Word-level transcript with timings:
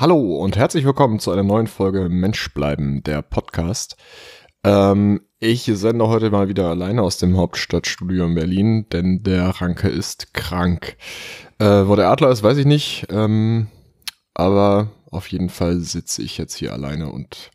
Hallo 0.00 0.36
und 0.36 0.56
herzlich 0.56 0.84
willkommen 0.84 1.18
zu 1.18 1.32
einer 1.32 1.42
neuen 1.42 1.66
Folge 1.66 2.08
Mensch 2.08 2.54
bleiben, 2.54 3.02
der 3.02 3.20
Podcast. 3.20 3.96
Ähm, 4.62 5.22
ich 5.40 5.64
sende 5.64 6.06
heute 6.06 6.30
mal 6.30 6.46
wieder 6.46 6.68
alleine 6.68 7.02
aus 7.02 7.16
dem 7.16 7.36
Hauptstadtstudio 7.36 8.26
in 8.26 8.36
Berlin, 8.36 8.86
denn 8.92 9.24
der 9.24 9.48
Ranke 9.48 9.88
ist 9.88 10.34
krank. 10.34 10.96
Äh, 11.58 11.88
wo 11.88 11.96
der 11.96 12.10
Adler 12.10 12.30
ist, 12.30 12.44
weiß 12.44 12.58
ich 12.58 12.64
nicht, 12.64 13.08
ähm, 13.10 13.66
aber 14.34 14.92
auf 15.10 15.26
jeden 15.32 15.48
Fall 15.48 15.80
sitze 15.80 16.22
ich 16.22 16.38
jetzt 16.38 16.54
hier 16.54 16.72
alleine 16.72 17.10
und 17.10 17.50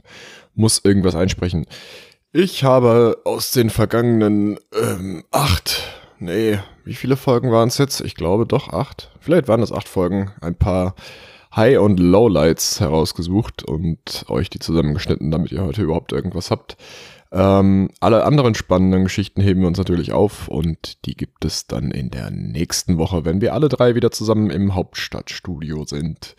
muss 0.54 0.82
irgendwas 0.84 1.16
einsprechen. 1.16 1.66
Ich 2.34 2.66
habe 2.66 3.22
aus 3.24 3.52
den 3.52 3.70
vergangenen 3.70 4.60
ähm, 4.74 5.24
acht, 5.32 5.82
nee, 6.20 6.60
wie 6.84 6.96
viele 6.96 7.16
Folgen 7.16 7.54
waren 7.54 7.70
es 7.70 7.78
jetzt? 7.78 8.02
Ich 8.02 8.16
glaube 8.16 8.46
doch 8.46 8.68
acht. 8.68 9.12
Vielleicht 9.22 9.48
waren 9.48 9.62
es 9.62 9.72
acht 9.72 9.88
Folgen, 9.88 10.34
ein 10.42 10.56
paar 10.56 10.94
High- 11.56 11.78
und 11.78 12.00
Lowlights 12.00 12.80
herausgesucht 12.80 13.64
und 13.64 14.26
euch 14.28 14.50
die 14.50 14.60
zusammengeschnitten, 14.60 15.30
damit 15.30 15.52
ihr 15.52 15.64
heute 15.64 15.84
überhaupt 15.84 16.12
irgendwas 16.12 16.50
habt. 16.50 16.78
Ähm, 17.32 17.90
alle 18.00 18.26
anderen 18.26 18.56
spannenden 18.56 19.04
Geschichten 19.04 19.42
heben 19.42 19.62
wir 19.62 19.68
uns 19.68 19.78
natürlich 19.78 20.14
auf 20.14 20.48
und 20.48 21.06
die 21.06 21.16
gibt 21.16 21.46
es 21.46 21.68
dann 21.68 21.92
in 21.92 22.10
der 22.10 22.32
nächsten 22.32 22.98
Woche, 22.98 23.26
wenn 23.26 23.42
wir 23.42 23.54
alle 23.54 23.70
drei 23.70 23.96
wieder 23.96 24.12
zusammen 24.12 24.50
im 24.50 24.74
Hauptstadtstudio 24.74 25.86
sind. 25.86 26.36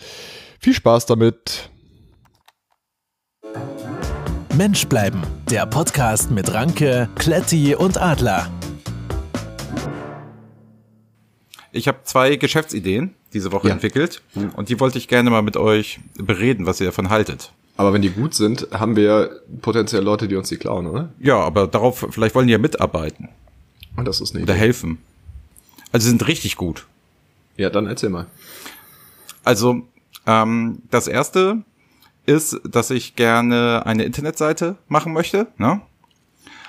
Viel 0.59 0.75
Spaß 0.75 1.07
damit! 1.07 1.71
Mensch 4.57 4.87
bleiben, 4.87 5.21
der 5.51 5.67
Podcast 5.67 6.31
mit 6.31 6.53
Ranke, 6.55 7.09
Kletti 7.17 7.75
und 7.75 8.01
Adler. 8.01 8.49
Ich 11.73 11.89
habe 11.89 11.99
zwei 12.05 12.37
Geschäftsideen 12.37 13.17
diese 13.35 13.53
Woche 13.53 13.69
Ja. 13.69 13.75
entwickelt 13.75 14.23
und 14.57 14.69
die 14.71 14.81
wollte 14.81 14.97
ich 14.97 15.09
gerne 15.09 15.29
mal 15.31 15.43
mit 15.43 15.57
euch 15.57 16.01
bereden, 16.17 16.65
was 16.67 16.81
ihr 16.81 16.87
davon 16.87 17.11
haltet. 17.11 17.53
Aber 17.77 17.93
wenn 17.93 18.03
die 18.03 18.11
gut 18.11 18.35
sind, 18.35 18.69
haben 18.73 18.95
wir 18.97 19.41
potenziell 19.61 20.03
Leute, 20.03 20.29
die 20.29 20.37
uns 20.37 20.49
die 20.49 20.57
klauen, 20.57 20.87
oder? 20.87 21.09
Ja, 21.19 21.41
aber 21.41 21.67
darauf, 21.67 22.07
vielleicht 22.11 22.35
wollen 22.37 22.47
die 22.47 22.53
ja 22.53 22.59
mitarbeiten 22.59 23.29
Und 23.97 24.07
das 24.07 24.21
ist 24.21 24.35
eine 24.35 24.45
oder 24.45 24.55
helfen. 24.55 24.99
Also 25.93 26.05
sie 26.05 26.11
sind 26.11 26.27
richtig 26.29 26.57
gut. 26.57 26.87
Ja, 27.57 27.71
dann 27.71 27.87
erzähl 27.87 28.11
mal. 28.11 28.27
Also 29.45 29.83
ähm, 30.27 30.83
das 30.91 31.07
erste 31.09 31.63
ist, 32.27 32.59
dass 32.65 32.91
ich 32.91 33.17
gerne 33.17 33.85
eine 33.85 34.05
Internetseite 34.05 34.77
machen 34.89 35.13
möchte. 35.13 35.49
Ne? 35.59 35.81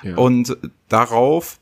Ja. 0.04 0.16
Und 0.18 0.58
darauf 0.90 1.60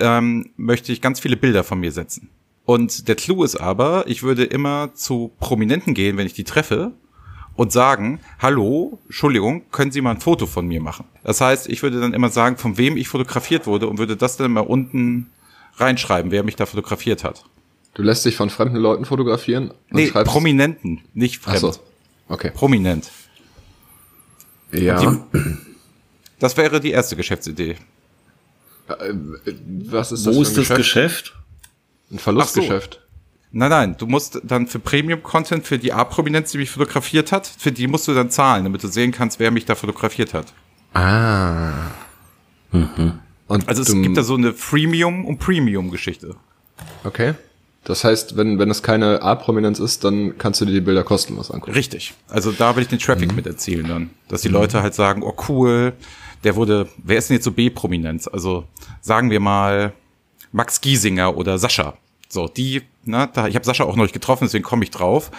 ähm, 0.00 0.50
möchte 0.56 0.90
ich 0.92 1.00
ganz 1.00 1.20
viele 1.20 1.36
Bilder 1.36 1.64
von 1.64 1.78
mir 1.80 1.92
setzen. 1.92 2.28
Und 2.70 3.08
der 3.08 3.16
Clou 3.16 3.42
ist 3.42 3.56
aber, 3.56 4.04
ich 4.06 4.22
würde 4.22 4.44
immer 4.44 4.94
zu 4.94 5.32
Prominenten 5.40 5.92
gehen, 5.92 6.16
wenn 6.16 6.26
ich 6.28 6.34
die 6.34 6.44
treffe, 6.44 6.92
und 7.56 7.72
sagen, 7.72 8.20
hallo, 8.38 9.00
Entschuldigung, 9.06 9.68
können 9.72 9.90
Sie 9.90 10.00
mal 10.00 10.12
ein 10.12 10.20
Foto 10.20 10.46
von 10.46 10.68
mir 10.68 10.80
machen? 10.80 11.04
Das 11.24 11.40
heißt, 11.40 11.68
ich 11.68 11.82
würde 11.82 11.98
dann 11.98 12.14
immer 12.14 12.28
sagen, 12.28 12.58
von 12.58 12.78
wem 12.78 12.96
ich 12.96 13.08
fotografiert 13.08 13.66
wurde 13.66 13.88
und 13.88 13.98
würde 13.98 14.16
das 14.16 14.36
dann 14.36 14.52
mal 14.52 14.60
unten 14.60 15.30
reinschreiben, 15.78 16.30
wer 16.30 16.44
mich 16.44 16.54
da 16.54 16.64
fotografiert 16.64 17.24
hat. 17.24 17.42
Du 17.94 18.02
lässt 18.02 18.24
dich 18.24 18.36
von 18.36 18.50
fremden 18.50 18.76
Leuten 18.76 19.04
fotografieren 19.04 19.70
und 19.70 19.76
Nee, 19.90 20.06
schreibst... 20.06 20.32
Prominenten, 20.32 21.00
nicht 21.12 21.40
Ach 21.46 21.56
fremd. 21.56 21.74
so. 21.74 21.80
Okay. 22.28 22.52
Prominent. 22.54 23.10
Ja. 24.70 25.16
Das 26.38 26.56
wäre 26.56 26.78
die 26.78 26.92
erste 26.92 27.16
Geschäftsidee. 27.16 27.74
Äh, 28.86 29.12
Was 29.86 30.12
ist 30.12 30.24
das 30.24 30.36
Wo 30.36 30.44
für 30.44 30.60
ist 30.60 30.70
das 30.70 30.76
Geschäft? 30.76 31.34
Ein 32.10 32.18
Verlustgeschäft. 32.18 33.00
Nein, 33.52 33.70
nein, 33.70 33.96
du 33.98 34.06
musst 34.06 34.40
dann 34.44 34.68
für 34.68 34.78
Premium-Content, 34.78 35.66
für 35.66 35.78
die 35.78 35.92
A-Prominenz, 35.92 36.52
die 36.52 36.58
mich 36.58 36.70
fotografiert 36.70 37.32
hat, 37.32 37.48
für 37.48 37.72
die 37.72 37.88
musst 37.88 38.06
du 38.06 38.14
dann 38.14 38.30
zahlen, 38.30 38.64
damit 38.64 38.82
du 38.84 38.88
sehen 38.88 39.10
kannst, 39.10 39.40
wer 39.40 39.50
mich 39.50 39.64
da 39.64 39.74
fotografiert 39.74 40.34
hat. 40.34 40.52
Ah. 40.94 41.90
Und 42.72 43.68
Also 43.68 43.82
es 43.82 43.92
gibt 43.92 44.16
da 44.16 44.22
so 44.22 44.34
eine 44.34 44.52
Freemium- 44.52 45.24
und 45.24 45.38
Premium-Geschichte. 45.38 46.36
Okay. 47.02 47.34
Das 47.84 48.04
heißt, 48.04 48.36
wenn, 48.36 48.58
wenn 48.58 48.70
es 48.70 48.82
keine 48.82 49.22
A-Prominenz 49.22 49.80
ist, 49.80 50.04
dann 50.04 50.36
kannst 50.38 50.60
du 50.60 50.66
dir 50.66 50.72
die 50.72 50.80
Bilder 50.80 51.02
kostenlos 51.02 51.50
angucken. 51.50 51.72
Richtig. 51.72 52.14
Also 52.28 52.52
da 52.52 52.76
will 52.76 52.82
ich 52.82 52.88
den 52.88 52.98
Traffic 52.98 53.34
mit 53.34 53.46
erzielen 53.46 53.88
dann. 53.88 54.10
Dass 54.28 54.42
die 54.42 54.48
Leute 54.48 54.82
halt 54.82 54.94
sagen, 54.94 55.22
oh 55.22 55.34
cool, 55.48 55.94
der 56.44 56.56
wurde, 56.56 56.88
wer 56.98 57.18
ist 57.18 57.30
denn 57.30 57.36
jetzt 57.36 57.44
so 57.44 57.52
B-Prominenz? 57.52 58.28
Also 58.28 58.64
sagen 59.00 59.30
wir 59.30 59.40
mal 59.40 59.92
Max 60.52 60.80
Giesinger 60.80 61.36
oder 61.36 61.58
Sascha. 61.58 61.96
So, 62.32 62.46
die, 62.46 62.82
ne, 63.04 63.28
da, 63.32 63.48
ich 63.48 63.56
habe 63.56 63.64
Sascha 63.64 63.84
auch 63.84 63.96
neulich 63.96 64.12
getroffen, 64.12 64.44
deswegen 64.44 64.62
komme 64.62 64.84
ich 64.84 64.90
drauf. 64.90 65.32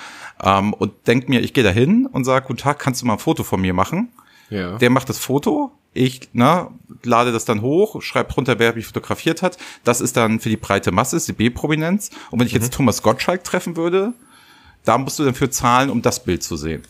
Ähm, 0.43 0.73
und 0.73 0.91
denk 1.07 1.29
mir, 1.29 1.39
ich 1.39 1.53
gehe 1.53 1.63
da 1.63 1.69
hin 1.69 2.05
und 2.11 2.25
sage, 2.25 2.45
guten 2.45 2.59
Tag, 2.59 2.79
kannst 2.79 3.01
du 3.01 3.05
mal 3.05 3.13
ein 3.13 3.19
Foto 3.19 3.43
von 3.43 3.61
mir 3.61 3.73
machen? 3.73 4.09
Ja. 4.49 4.77
Der 4.77 4.89
macht 4.89 5.07
das 5.07 5.17
Foto, 5.17 5.71
ich 5.93 6.29
ne, 6.33 6.67
lade 7.03 7.31
das 7.31 7.45
dann 7.45 7.61
hoch, 7.61 8.01
schreibe 8.01 8.33
runter, 8.33 8.59
wer 8.59 8.75
mich 8.75 8.85
fotografiert 8.85 9.41
hat. 9.41 9.57
Das 9.85 10.01
ist 10.01 10.17
dann 10.17 10.41
für 10.41 10.49
die 10.49 10.57
breite 10.57 10.91
Masse, 10.91 11.15
ist 11.15 11.29
die 11.29 11.33
B-Prominenz. 11.33 12.11
Und 12.29 12.39
wenn 12.39 12.47
ich 12.47 12.53
jetzt 12.53 12.73
Thomas 12.73 13.01
Gottschalk 13.01 13.45
treffen 13.45 13.77
würde, 13.77 14.13
da 14.83 14.97
musst 14.97 15.17
du 15.17 15.23
dann 15.23 15.33
für 15.33 15.49
zahlen, 15.49 15.89
um 15.89 16.01
das 16.01 16.23
Bild 16.23 16.43
zu 16.43 16.57
sehen. 16.57 16.83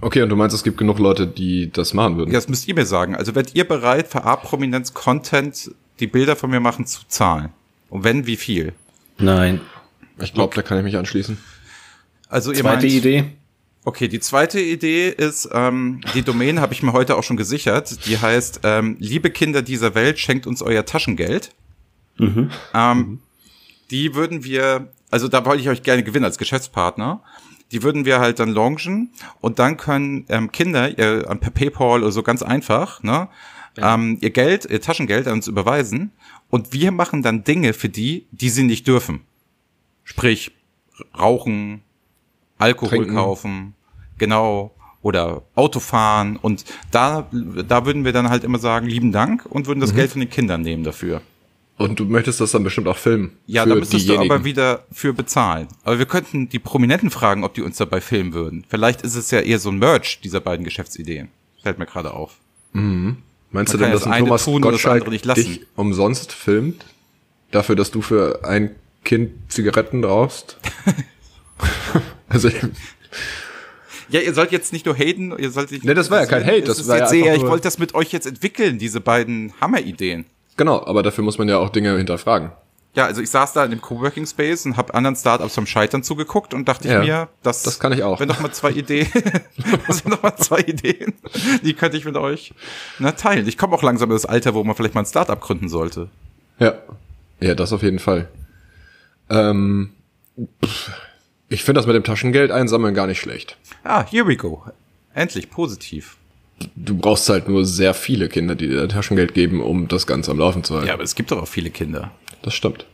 Okay, 0.00 0.22
und 0.22 0.30
du 0.30 0.34
meinst, 0.34 0.54
es 0.56 0.64
gibt 0.64 0.78
genug 0.78 0.98
Leute, 0.98 1.28
die 1.28 1.70
das 1.70 1.94
machen 1.94 2.16
würden? 2.16 2.32
Ja, 2.32 2.38
das 2.38 2.48
müsst 2.48 2.66
ihr 2.66 2.74
mir 2.74 2.86
sagen. 2.86 3.14
Also 3.14 3.36
werdet 3.36 3.54
ihr 3.54 3.66
bereit, 3.66 4.08
für 4.08 4.24
A-Prominenz 4.24 4.94
Content 4.94 5.70
die 6.02 6.06
Bilder 6.06 6.36
von 6.36 6.50
mir 6.50 6.60
machen 6.60 6.84
zu 6.84 7.00
zahlen? 7.08 7.50
Und 7.88 8.04
wenn, 8.04 8.26
wie 8.26 8.36
viel? 8.36 8.74
Nein. 9.18 9.60
Ich 10.20 10.34
glaube, 10.34 10.54
da 10.54 10.62
kann 10.62 10.76
ich 10.78 10.84
mich 10.84 10.96
anschließen. 10.96 11.38
Also 12.28 12.52
ihr 12.52 12.60
Zweite 12.60 12.86
meint, 12.86 12.92
Idee. 12.92 13.24
Okay, 13.84 14.08
die 14.08 14.20
zweite 14.20 14.60
Idee 14.60 15.08
ist, 15.08 15.48
ähm, 15.52 16.00
die 16.14 16.22
Domain 16.22 16.60
habe 16.60 16.72
ich 16.72 16.82
mir 16.82 16.92
heute 16.92 17.16
auch 17.16 17.22
schon 17.22 17.36
gesichert. 17.36 18.06
Die 18.06 18.18
heißt, 18.18 18.60
ähm, 18.62 18.96
liebe 19.00 19.30
Kinder 19.30 19.62
dieser 19.62 19.94
Welt, 19.94 20.18
schenkt 20.18 20.46
uns 20.46 20.62
euer 20.62 20.84
Taschengeld. 20.84 21.52
Ähm, 22.74 23.20
Die 23.90 24.14
würden 24.14 24.44
wir, 24.44 24.88
also 25.10 25.28
da 25.28 25.44
wollte 25.44 25.62
ich 25.62 25.68
euch 25.68 25.82
gerne 25.82 26.02
gewinnen 26.02 26.24
als 26.24 26.38
Geschäftspartner. 26.38 27.22
Die 27.72 27.82
würden 27.82 28.04
wir 28.04 28.20
halt 28.20 28.38
dann 28.38 28.50
launchen 28.50 29.10
und 29.40 29.58
dann 29.58 29.76
können 29.76 30.26
ähm, 30.28 30.52
Kinder 30.52 30.96
ihr, 30.98 31.28
ähm, 31.28 31.40
per 31.40 31.50
PayPal 31.50 32.02
oder 32.02 32.12
so 32.12 32.22
ganz 32.22 32.42
einfach 32.42 33.02
ne, 33.02 33.28
ähm, 33.76 34.18
ihr 34.20 34.30
Geld, 34.30 34.66
ihr 34.66 34.80
Taschengeld 34.80 35.26
an 35.26 35.34
uns 35.34 35.48
überweisen 35.48 36.12
und 36.50 36.72
wir 36.72 36.92
machen 36.92 37.22
dann 37.22 37.44
Dinge 37.44 37.72
für 37.72 37.88
die, 37.88 38.26
die 38.30 38.50
sie 38.50 38.64
nicht 38.64 38.86
dürfen. 38.86 39.20
Sprich, 40.04 40.52
rauchen, 41.18 41.82
Alkohol 42.58 42.98
Trinken. 42.98 43.14
kaufen, 43.14 43.74
genau, 44.18 44.74
oder 45.02 45.42
Autofahren 45.54 46.36
und 46.36 46.64
da, 46.90 47.28
da 47.32 47.86
würden 47.86 48.04
wir 48.04 48.12
dann 48.12 48.28
halt 48.28 48.44
immer 48.44 48.58
sagen, 48.58 48.86
lieben 48.86 49.12
Dank 49.12 49.46
und 49.46 49.66
würden 49.66 49.80
das 49.80 49.94
Geld 49.94 50.12
von 50.12 50.20
den 50.20 50.30
Kindern 50.30 50.62
nehmen 50.62 50.84
dafür. 50.84 51.22
Und 51.78 51.98
du 51.98 52.04
möchtest 52.04 52.40
das 52.40 52.52
dann 52.52 52.62
bestimmt 52.62 52.86
auch 52.86 52.96
filmen. 52.96 53.32
Ja, 53.46 53.66
da 53.66 53.74
müsstest 53.74 54.04
du 54.04 54.12
diejenigen. 54.12 54.30
aber 54.30 54.44
wieder 54.44 54.84
für 54.92 55.12
bezahlen. 55.12 55.66
Aber 55.82 55.98
wir 55.98 56.06
könnten 56.06 56.48
die 56.48 56.60
Prominenten 56.60 57.10
fragen, 57.10 57.42
ob 57.42 57.54
die 57.54 57.62
uns 57.62 57.76
dabei 57.76 58.00
filmen 58.00 58.34
würden. 58.34 58.64
Vielleicht 58.68 59.02
ist 59.02 59.16
es 59.16 59.30
ja 59.32 59.40
eher 59.40 59.58
so 59.58 59.70
ein 59.70 59.78
Merch 59.78 60.20
dieser 60.20 60.40
beiden 60.40 60.64
Geschäftsideen. 60.64 61.28
Fällt 61.62 61.78
mir 61.78 61.86
gerade 61.86 62.14
auf. 62.14 62.36
Meinst 63.52 63.72
du 63.72 63.78
Man 63.78 63.90
denn, 63.90 63.90
kann 63.90 63.92
dass 63.92 64.04
das 64.04 64.12
ein 64.12 64.24
Thomas 64.24 64.44
tun 64.44 64.62
Gottschalk 64.62 65.08
dich 65.10 65.66
umsonst 65.76 66.32
filmt? 66.32 66.84
Dafür, 67.50 67.76
dass 67.76 67.90
du 67.90 68.00
für 68.00 68.44
ein 68.44 68.74
Kind 69.04 69.32
Zigaretten 69.48 70.04
rauchst? 70.04 70.58
also, 72.28 72.48
Ja, 74.08 74.20
ihr 74.20 74.34
sollt 74.34 74.52
jetzt 74.52 74.72
nicht 74.72 74.86
nur 74.86 74.94
haten, 74.94 75.34
ihr 75.38 75.50
sollt 75.50 75.70
nicht. 75.70 75.84
Nee, 75.84 75.94
das 75.94 76.10
war 76.10 76.20
ja 76.20 76.26
kein 76.26 76.44
Hate, 76.44 76.62
das 76.62 76.86
war 76.86 76.98
ja 76.98 77.12
jetzt 77.12 77.36
ich 77.36 77.42
wollte 77.42 77.64
das 77.64 77.78
mit 77.78 77.94
euch 77.94 78.12
jetzt 78.12 78.26
entwickeln, 78.26 78.78
diese 78.78 79.00
beiden 79.00 79.52
Hammerideen. 79.60 80.26
genau, 80.56 80.84
aber 80.84 81.02
dafür 81.02 81.24
muss 81.24 81.38
man 81.38 81.48
ja 81.48 81.58
auch 81.58 81.70
Dinge 81.70 81.96
hinterfragen. 81.96 82.52
Ja, 82.94 83.06
also 83.06 83.22
ich 83.22 83.30
saß 83.30 83.54
da 83.54 83.64
in 83.64 83.70
dem 83.70 83.80
Coworking 83.80 84.26
Space 84.26 84.66
und 84.66 84.76
habe 84.76 84.92
anderen 84.92 85.16
Startups 85.16 85.54
vom 85.54 85.66
Scheitern 85.66 86.02
zugeguckt 86.02 86.52
und 86.52 86.68
dachte 86.68 86.88
Ja, 86.88 87.00
ich 87.00 87.08
mir, 87.08 87.28
das, 87.42 87.62
das 87.62 87.80
kann 87.80 87.92
ich 87.92 88.02
auch. 88.02 88.20
Wenn 88.20 88.28
noch 88.28 88.40
mal 88.40 88.52
zwei 88.52 88.70
Ideen, 88.70 89.08
das 89.86 89.98
sind 89.98 90.10
noch 90.10 90.22
mal 90.22 90.36
zwei 90.36 90.58
Ideen, 90.60 91.14
die 91.62 91.72
könnte 91.72 91.96
ich 91.96 92.04
mit 92.04 92.16
euch 92.16 92.52
na, 92.98 93.12
teilen. 93.12 93.48
Ich 93.48 93.56
komme 93.56 93.74
auch 93.74 93.82
langsam 93.82 94.10
in 94.10 94.16
das 94.16 94.26
Alter, 94.26 94.52
wo 94.52 94.62
man 94.62 94.76
vielleicht 94.76 94.94
mal 94.94 95.02
ein 95.02 95.06
Startup 95.06 95.40
gründen 95.40 95.70
sollte. 95.70 96.10
Ja. 96.58 96.74
Ja, 97.40 97.54
das 97.54 97.72
auf 97.72 97.82
jeden 97.82 97.98
Fall. 97.98 98.28
Ähm, 99.30 99.90
ich 101.48 101.64
finde 101.64 101.78
das 101.78 101.86
mit 101.86 101.96
dem 101.96 102.04
Taschengeld 102.04 102.50
einsammeln 102.50 102.94
gar 102.94 103.06
nicht 103.06 103.20
schlecht. 103.20 103.56
Ah, 103.84 104.04
here 104.08 104.26
we 104.26 104.36
go. 104.36 104.64
Endlich 105.14 105.50
positiv. 105.50 106.16
Du 106.76 106.96
brauchst 106.96 107.28
halt 107.28 107.48
nur 107.48 107.64
sehr 107.64 107.94
viele 107.94 108.28
Kinder, 108.28 108.54
die 108.54 108.68
dir 108.68 108.88
Taschengeld 108.88 109.34
geben, 109.34 109.60
um 109.62 109.88
das 109.88 110.06
Ganze 110.06 110.30
am 110.30 110.38
Laufen 110.38 110.62
zu 110.62 110.74
halten. 110.74 110.88
Ja, 110.88 110.94
aber 110.94 111.02
es 111.02 111.14
gibt 111.14 111.30
doch 111.30 111.42
auch 111.42 111.48
viele 111.48 111.70
Kinder. 111.70 112.12
Das 112.42 112.54
stimmt. 112.54 112.86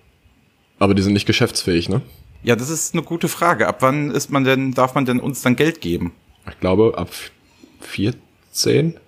Aber 0.79 0.95
die 0.95 1.03
sind 1.03 1.13
nicht 1.13 1.27
geschäftsfähig, 1.27 1.89
ne? 1.89 2.03
Ja, 2.43 2.55
das 2.55 2.71
ist 2.71 2.95
eine 2.95 3.03
gute 3.03 3.29
Frage. 3.29 3.67
Ab 3.67 3.79
wann 3.81 4.11
ist 4.11 4.31
man 4.31 4.45
denn, 4.45 4.73
darf 4.73 4.95
man 4.95 5.05
denn 5.05 5.19
uns 5.19 5.43
dann 5.43 5.57
Geld 5.57 5.81
geben? 5.81 6.13
Ich 6.49 6.61
glaube, 6.61 6.95
ab 6.97 7.11
14 7.81 8.99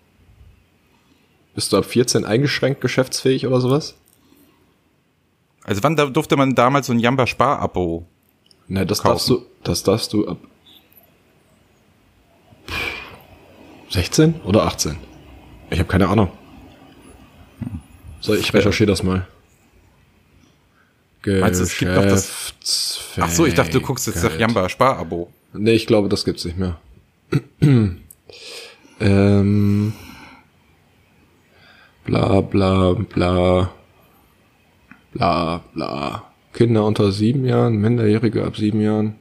bist 1.55 1.73
du 1.73 1.77
ab 1.77 1.85
14 1.85 2.25
eingeschränkt 2.25 2.81
geschäftsfähig 2.81 3.47
oder 3.47 3.61
sowas? 3.61 3.95
Also 5.63 5.83
wann 5.83 5.97
durfte 5.97 6.37
man 6.37 6.55
damals 6.55 6.87
so 6.87 6.93
ein 6.93 6.99
Jamba-Spar-Abo 6.99 8.07
Ne, 8.71 8.87
das 8.87 9.03
darfst 9.03 9.29
du, 9.29 9.45
das 9.65 9.83
darfst 9.83 10.13
du 10.13 10.29
ab 10.29 10.39
16 13.89 14.43
oder 14.45 14.63
18? 14.63 14.97
Ich 15.71 15.81
habe 15.81 15.89
keine 15.89 16.09
Ahnung. 16.09 16.31
So, 18.21 18.33
ich 18.33 18.55
recherchiere 18.55 18.87
das 18.87 19.03
mal. 19.03 19.27
Meinst 21.27 21.61
du, 21.61 21.65
es 21.65 21.77
gibt 21.79 21.97
doch 21.97 22.03
das- 22.05 22.55
Ach 23.21 23.29
so, 23.31 23.45
ich 23.47 23.55
dachte, 23.55 23.73
du 23.73 23.81
guckst 23.81 24.07
jetzt 24.07 24.23
nach 24.25 24.39
Jamba 24.39 24.69
Sparabo. 24.69 25.31
Nee, 25.53 25.73
ich 25.73 25.87
glaube, 25.87 26.09
das 26.09 26.25
gibt's 26.25 26.45
nicht 26.45 26.59
mehr. 26.59 26.79
ähm, 29.01 29.93
bla 32.05 32.41
bla 32.41 32.93
bla 32.93 33.71
bla 35.13 35.59
bla. 35.75 36.25
Kinder 36.53 36.85
unter 36.85 37.13
sieben 37.13 37.45
Jahren, 37.45 37.77
Minderjährige 37.77 38.45
ab 38.45 38.57
sieben 38.57 38.81
Jahren. 38.81 39.15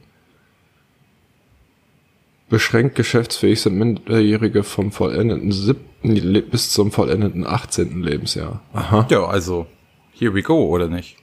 Beschränkt 2.48 2.96
geschäftsfähig 2.96 3.60
sind 3.60 3.76
Minderjährige 3.78 4.64
vom 4.64 4.90
vollendeten 4.90 5.52
siebten 5.52 6.50
bis 6.50 6.70
zum 6.70 6.90
vollendeten 6.90 7.46
18. 7.46 8.02
Lebensjahr. 8.02 8.62
Aha. 8.72 9.06
Ja, 9.10 9.24
also, 9.26 9.66
here 10.12 10.34
we 10.34 10.42
go, 10.42 10.66
oder 10.68 10.88
nicht? 10.88 11.16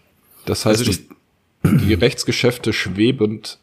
Das 0.47 0.65
heißt, 0.65 0.79
Also 0.79 0.91
dass 1.63 1.81
die 1.85 1.93
Rechtsgeschäfte 1.93 2.73
schwebend, 2.73 3.59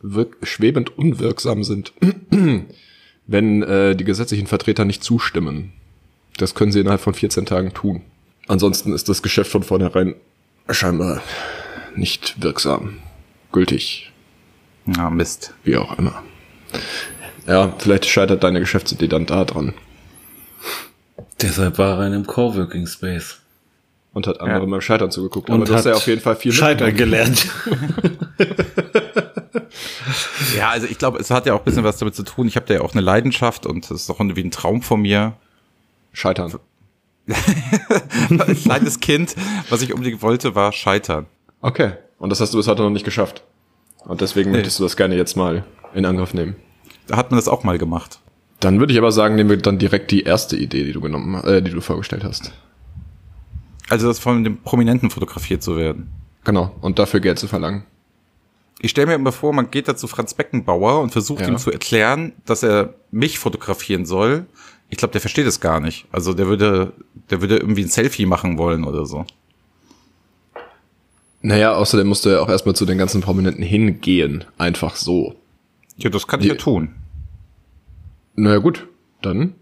wirk, 0.00 0.36
schwebend 0.42 0.96
unwirksam 0.96 1.64
sind, 1.64 1.92
wenn 3.26 3.62
äh, 3.62 3.96
die 3.96 4.04
gesetzlichen 4.04 4.46
Vertreter 4.46 4.84
nicht 4.84 5.02
zustimmen. 5.02 5.72
Das 6.36 6.54
können 6.54 6.72
sie 6.72 6.80
innerhalb 6.80 7.00
von 7.00 7.14
14 7.14 7.46
Tagen 7.46 7.74
tun. 7.74 8.02
Ansonsten 8.46 8.92
ist 8.92 9.08
das 9.08 9.22
Geschäft 9.22 9.50
von 9.50 9.62
vornherein 9.62 10.14
scheinbar 10.70 11.22
nicht 11.94 12.40
wirksam, 12.42 12.98
gültig, 13.52 14.12
Na, 14.86 15.10
Mist. 15.10 15.54
wie 15.64 15.76
auch 15.76 15.98
immer. 15.98 16.22
Ja, 17.46 17.74
vielleicht 17.78 18.06
scheitert 18.06 18.44
deine 18.44 18.60
Geschäftsidee 18.60 19.08
dann 19.08 19.26
da 19.26 19.44
dran 19.44 19.74
Deshalb 21.42 21.78
war 21.78 21.98
er 21.98 22.06
in 22.06 22.14
einem 22.14 22.26
Coworking 22.26 22.86
Space. 22.86 23.41
Und 24.12 24.26
hat 24.26 24.40
anderen 24.40 24.62
Ja. 24.62 24.66
beim 24.70 24.80
Scheitern 24.80 25.10
zugeguckt. 25.10 25.48
Und 25.48 25.56
Aber 25.56 25.64
du 25.64 25.72
hast 25.74 25.80
hat 25.86 25.92
ja 25.92 25.96
auf 25.96 26.06
jeden 26.06 26.20
Fall 26.20 26.36
viel 26.36 26.52
Scheitern 26.52 26.94
gelernt. 26.96 27.46
Ja, 30.56 30.70
also 30.70 30.86
ich 30.86 30.98
glaube, 30.98 31.18
es 31.18 31.30
hat 31.30 31.46
ja 31.46 31.54
auch 31.54 31.60
ein 31.60 31.64
bisschen 31.64 31.84
was 31.84 31.96
damit 31.98 32.14
zu 32.14 32.22
tun. 32.24 32.46
Ich 32.46 32.56
habe 32.56 32.66
da 32.66 32.74
ja 32.74 32.80
auch 32.82 32.92
eine 32.92 33.00
Leidenschaft 33.00 33.66
und 33.66 33.84
das 33.90 34.02
ist 34.02 34.08
doch 34.10 34.20
irgendwie 34.20 34.42
ein 34.44 34.50
Traum 34.50 34.82
von 34.82 35.00
mir. 35.00 35.34
Scheitern. 36.12 36.52
Als 38.38 38.62
kleines 38.62 39.00
Kind, 39.00 39.34
was 39.70 39.82
ich 39.82 39.92
unbedingt 39.94 40.20
wollte, 40.22 40.54
war 40.54 40.72
Scheitern. 40.72 41.26
Okay. 41.60 41.92
Und 42.18 42.30
das 42.30 42.40
hast 42.40 42.52
du 42.52 42.58
bis 42.58 42.68
heute 42.68 42.82
noch 42.82 42.90
nicht 42.90 43.04
geschafft. 43.04 43.42
Und 44.04 44.20
deswegen 44.20 44.50
Nee. 44.50 44.58
möchtest 44.58 44.78
du 44.78 44.82
das 44.84 44.96
gerne 44.96 45.16
jetzt 45.16 45.36
mal 45.36 45.64
in 45.94 46.04
Angriff 46.04 46.34
nehmen. 46.34 46.56
Da 47.06 47.16
hat 47.16 47.30
man 47.30 47.38
das 47.38 47.48
auch 47.48 47.64
mal 47.64 47.78
gemacht. 47.78 48.18
Dann 48.60 48.78
würde 48.78 48.92
ich 48.92 48.98
aber 48.98 49.10
sagen, 49.12 49.34
nehmen 49.36 49.50
wir 49.50 49.56
dann 49.56 49.78
direkt 49.78 50.10
die 50.10 50.22
erste 50.22 50.56
Idee, 50.56 50.84
die 50.84 50.92
du 50.92 51.00
genommen, 51.00 51.42
äh, 51.44 51.62
die 51.62 51.70
du 51.70 51.80
vorgestellt 51.80 52.24
hast. 52.24 52.52
Also 53.92 54.08
das 54.08 54.18
von 54.18 54.42
dem 54.42 54.56
Prominenten 54.56 55.10
fotografiert 55.10 55.62
zu 55.62 55.76
werden. 55.76 56.08
Genau. 56.44 56.74
Und 56.80 56.98
dafür 56.98 57.20
Geld 57.20 57.38
zu 57.38 57.46
verlangen. 57.46 57.82
Ich 58.80 58.90
stelle 58.90 59.06
mir 59.08 59.14
immer 59.16 59.32
vor, 59.32 59.52
man 59.52 59.70
geht 59.70 59.86
da 59.86 59.94
zu 59.94 60.06
Franz 60.06 60.32
Beckenbauer 60.32 61.02
und 61.02 61.10
versucht 61.10 61.42
Ja. 61.42 61.48
ihm 61.48 61.58
zu 61.58 61.70
erklären, 61.70 62.32
dass 62.46 62.62
er 62.62 62.94
mich 63.10 63.38
fotografieren 63.38 64.06
soll. 64.06 64.46
Ich 64.88 64.96
glaube, 64.96 65.12
der 65.12 65.20
versteht 65.20 65.46
es 65.46 65.60
gar 65.60 65.78
nicht. 65.78 66.06
Also 66.10 66.32
der 66.32 66.46
würde, 66.46 66.94
der 67.28 67.42
würde 67.42 67.58
irgendwie 67.58 67.82
ein 67.82 67.88
Selfie 67.88 68.24
machen 68.24 68.56
wollen 68.56 68.84
oder 68.84 69.04
so. 69.04 69.26
Naja, 71.42 71.74
außerdem 71.74 72.06
musst 72.06 72.24
du 72.24 72.30
ja 72.30 72.40
auch 72.40 72.48
erstmal 72.48 72.74
zu 72.74 72.86
den 72.86 72.96
ganzen 72.96 73.20
Prominenten 73.20 73.62
hingehen. 73.62 74.46
Einfach 74.56 74.96
so. 74.96 75.34
Ja, 75.98 76.08
das 76.08 76.26
kann 76.26 76.40
ich 76.40 76.46
ja 76.46 76.54
tun. 76.54 76.94
Naja, 78.36 78.56
gut. 78.56 78.88
Dann 79.20 79.52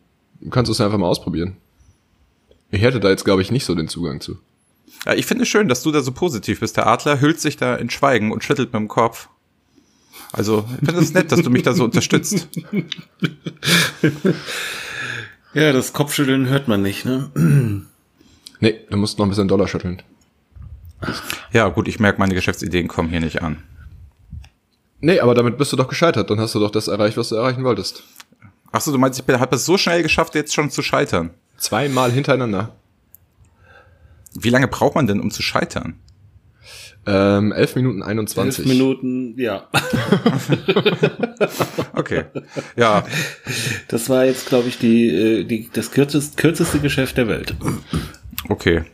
kannst 0.50 0.68
du 0.68 0.72
es 0.72 0.78
ja 0.78 0.84
einfach 0.86 0.98
mal 0.98 1.08
ausprobieren. 1.08 1.56
Ich 2.70 2.82
hätte 2.82 3.00
da 3.00 3.08
jetzt, 3.10 3.24
glaube 3.24 3.42
ich, 3.42 3.50
nicht 3.50 3.64
so 3.64 3.74
den 3.74 3.88
Zugang 3.88 4.20
zu. 4.20 4.38
Ja, 5.06 5.14
ich 5.14 5.26
finde 5.26 5.42
es 5.42 5.48
schön, 5.48 5.68
dass 5.68 5.82
du 5.82 5.92
da 5.92 6.02
so 6.02 6.12
positiv 6.12 6.60
bist. 6.60 6.76
Der 6.76 6.86
Adler 6.86 7.20
hüllt 7.20 7.40
sich 7.40 7.56
da 7.56 7.76
in 7.76 7.90
Schweigen 7.90 8.32
und 8.32 8.44
schüttelt 8.44 8.72
mit 8.72 8.80
dem 8.80 8.88
Kopf. 8.88 9.28
Also, 10.32 10.66
ich 10.80 10.86
finde 10.86 11.02
es 11.02 11.12
nett, 11.12 11.32
dass 11.32 11.42
du 11.42 11.50
mich 11.50 11.62
da 11.62 11.72
so 11.72 11.84
unterstützt. 11.84 12.48
Ja, 15.52 15.72
das 15.72 15.92
Kopfschütteln 15.92 16.46
hört 16.46 16.68
man 16.68 16.82
nicht, 16.82 17.04
ne? 17.04 17.30
Nee, 18.62 18.78
du 18.90 18.98
musst 18.98 19.18
noch 19.18 19.24
ein 19.24 19.30
bisschen 19.30 19.48
Dollar 19.48 19.66
schütteln. 19.66 20.02
Ja, 21.50 21.68
gut, 21.68 21.88
ich 21.88 21.98
merke, 21.98 22.18
meine 22.18 22.34
Geschäftsideen 22.34 22.88
kommen 22.88 23.08
hier 23.08 23.20
nicht 23.20 23.40
an. 23.40 23.62
Nee, 25.00 25.18
aber 25.20 25.34
damit 25.34 25.56
bist 25.56 25.72
du 25.72 25.76
doch 25.76 25.88
gescheitert. 25.88 26.28
Dann 26.28 26.38
hast 26.38 26.54
du 26.54 26.58
doch 26.58 26.70
das 26.70 26.86
erreicht, 26.86 27.16
was 27.16 27.30
du 27.30 27.36
erreichen 27.36 27.64
wolltest. 27.64 28.04
Ach 28.70 28.82
so, 28.82 28.92
du 28.92 28.98
meinst, 28.98 29.18
ich 29.18 29.34
habe 29.34 29.56
es 29.56 29.64
so 29.64 29.78
schnell 29.78 30.02
geschafft, 30.02 30.34
jetzt 30.34 30.52
schon 30.52 30.70
zu 30.70 30.82
scheitern. 30.82 31.30
Zweimal 31.60 32.10
hintereinander. 32.10 32.74
Wie 34.34 34.48
lange 34.48 34.66
braucht 34.66 34.94
man 34.94 35.06
denn, 35.06 35.20
um 35.20 35.30
zu 35.30 35.42
scheitern? 35.42 36.00
Ähm, 37.06 37.52
11 37.52 37.76
Minuten 37.76 38.02
21. 38.02 38.64
Elf 38.64 38.68
Minuten, 38.68 39.38
ja. 39.38 39.68
Okay. 41.92 42.24
Ja, 42.76 43.04
Das 43.88 44.08
war 44.08 44.24
jetzt, 44.24 44.46
glaube 44.48 44.68
ich, 44.68 44.78
die, 44.78 45.08
äh, 45.08 45.44
die, 45.44 45.68
das 45.72 45.90
kürzest, 45.90 46.36
kürzeste 46.38 46.78
Geschäft 46.80 47.18
der 47.18 47.28
Welt. 47.28 47.54
okay. 48.48 48.84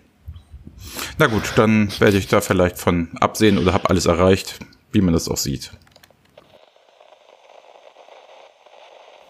Na 1.19 1.26
gut, 1.26 1.52
dann 1.56 1.88
werde 2.00 2.16
ich 2.16 2.26
da 2.26 2.40
vielleicht 2.40 2.78
von 2.78 3.08
absehen 3.20 3.58
oder 3.58 3.72
habe 3.72 3.90
alles 3.90 4.06
erreicht, 4.06 4.58
wie 4.92 5.00
man 5.00 5.14
das 5.14 5.28
auch 5.28 5.36
sieht. 5.36 5.70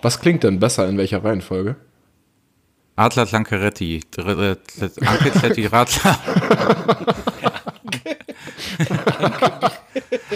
Was 0.00 0.20
klingt 0.20 0.42
denn 0.42 0.58
besser 0.58 0.88
in 0.88 0.96
welcher 0.96 1.22
Reihenfolge? 1.24 1.76
Adler 2.96 3.26
Lancaretti, 3.31 4.00
Anke 4.16 5.31
Kletti 5.31 5.66
Radler. 5.66 6.19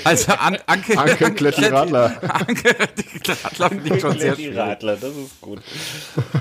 Also 0.04 0.32
An 0.32 0.58
Anke, 0.66 0.98
Anke 0.98 1.32
Kletti 1.32 1.64
Radler. 1.66 2.20
Anke 2.22 2.76
Radler 2.78 3.68
finde 3.70 3.96
ich 3.96 4.00
schon 4.00 4.18
sehr 4.18 4.34
schwierig. 4.34 4.58
Radler, 4.58 4.96
das 4.96 5.10
ist 5.16 5.40
gut. 5.40 5.60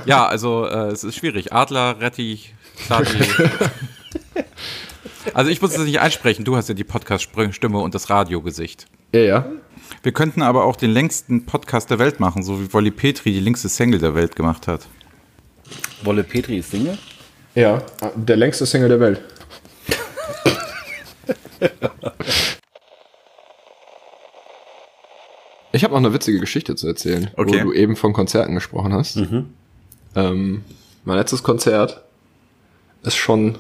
Ja, 0.06 0.27
also 0.27 0.66
äh, 0.66 0.92
es 0.92 1.04
ist 1.04 1.16
schwierig. 1.16 1.54
Adler, 1.54 2.00
Retti, 2.00 2.42
Klati. 2.86 3.18
Also 5.33 5.51
ich 5.51 5.62
muss 5.62 5.75
es 5.77 5.86
nicht 5.86 6.00
einsprechen. 6.00 6.44
Du 6.44 6.56
hast 6.57 6.69
ja 6.69 6.75
die 6.75 6.83
Podcast-Stimme 6.83 7.80
und 7.80 7.95
das 7.95 8.10
Radiogesicht. 8.10 8.88
Ja, 9.13 9.22
ja. 9.22 9.45
Wir 10.04 10.12
könnten 10.12 10.42
aber 10.42 10.65
auch 10.65 10.75
den 10.75 10.92
längsten 10.92 11.45
Podcast 11.45 11.89
der 11.89 12.00
Welt 12.00 12.19
machen, 12.19 12.43
so 12.43 12.60
wie 12.60 12.74
Wolli 12.74 12.91
Petri 12.91 13.32
die 13.34 13.39
längste 13.39 13.70
Single 13.70 14.00
der 14.00 14.15
Welt 14.15 14.36
gemacht 14.36 14.67
hat. 14.67 14.88
Wolle 16.03 16.23
Petri 16.23 16.57
ist 16.59 16.71
Single? 16.71 16.97
Ja, 17.55 17.81
der 18.15 18.38
längste 18.38 18.65
Single 18.65 18.89
der 18.89 18.99
Welt. 18.99 19.21
Ich 25.71 25.83
habe 25.83 25.93
noch 25.93 25.99
eine 25.99 26.13
witzige 26.13 26.39
Geschichte 26.39 26.75
zu 26.75 26.88
erzählen, 26.88 27.29
Okay. 27.35 27.59
wo 27.59 27.65
du 27.69 27.73
eben 27.73 27.95
von 27.95 28.13
Konzerten 28.13 28.55
gesprochen 28.55 28.93
hast. 28.93 29.17
Ähm, 30.15 30.63
mein 31.05 31.17
letztes 31.17 31.43
Konzert 31.43 32.03
ist 33.03 33.15
schon, 33.15 33.57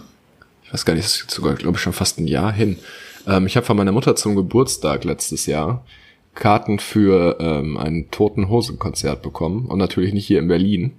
ich 0.63 0.73
weiß 0.73 0.85
gar 0.85 0.95
nicht, 0.95 1.05
ist 1.05 1.29
sogar, 1.29 1.53
glaube 1.53 1.77
ich, 1.77 1.81
schon 1.83 1.93
fast 1.93 2.19
ein 2.19 2.27
Jahr 2.27 2.51
hin. 2.51 2.79
Ähm, 3.27 3.45
ich 3.45 3.55
habe 3.55 3.65
von 3.65 3.77
meiner 3.77 3.91
Mutter 3.91 4.15
zum 4.15 4.35
Geburtstag 4.35 5.03
letztes 5.03 5.45
Jahr 5.45 5.85
Karten 6.33 6.79
für 6.79 7.37
ähm, 7.39 7.77
ein 7.77 8.09
Toten 8.11 8.49
Hosen 8.49 8.79
Konzert 8.79 9.21
bekommen 9.21 9.67
und 9.67 9.77
natürlich 9.77 10.13
nicht 10.13 10.25
hier 10.25 10.39
in 10.39 10.47
Berlin, 10.47 10.93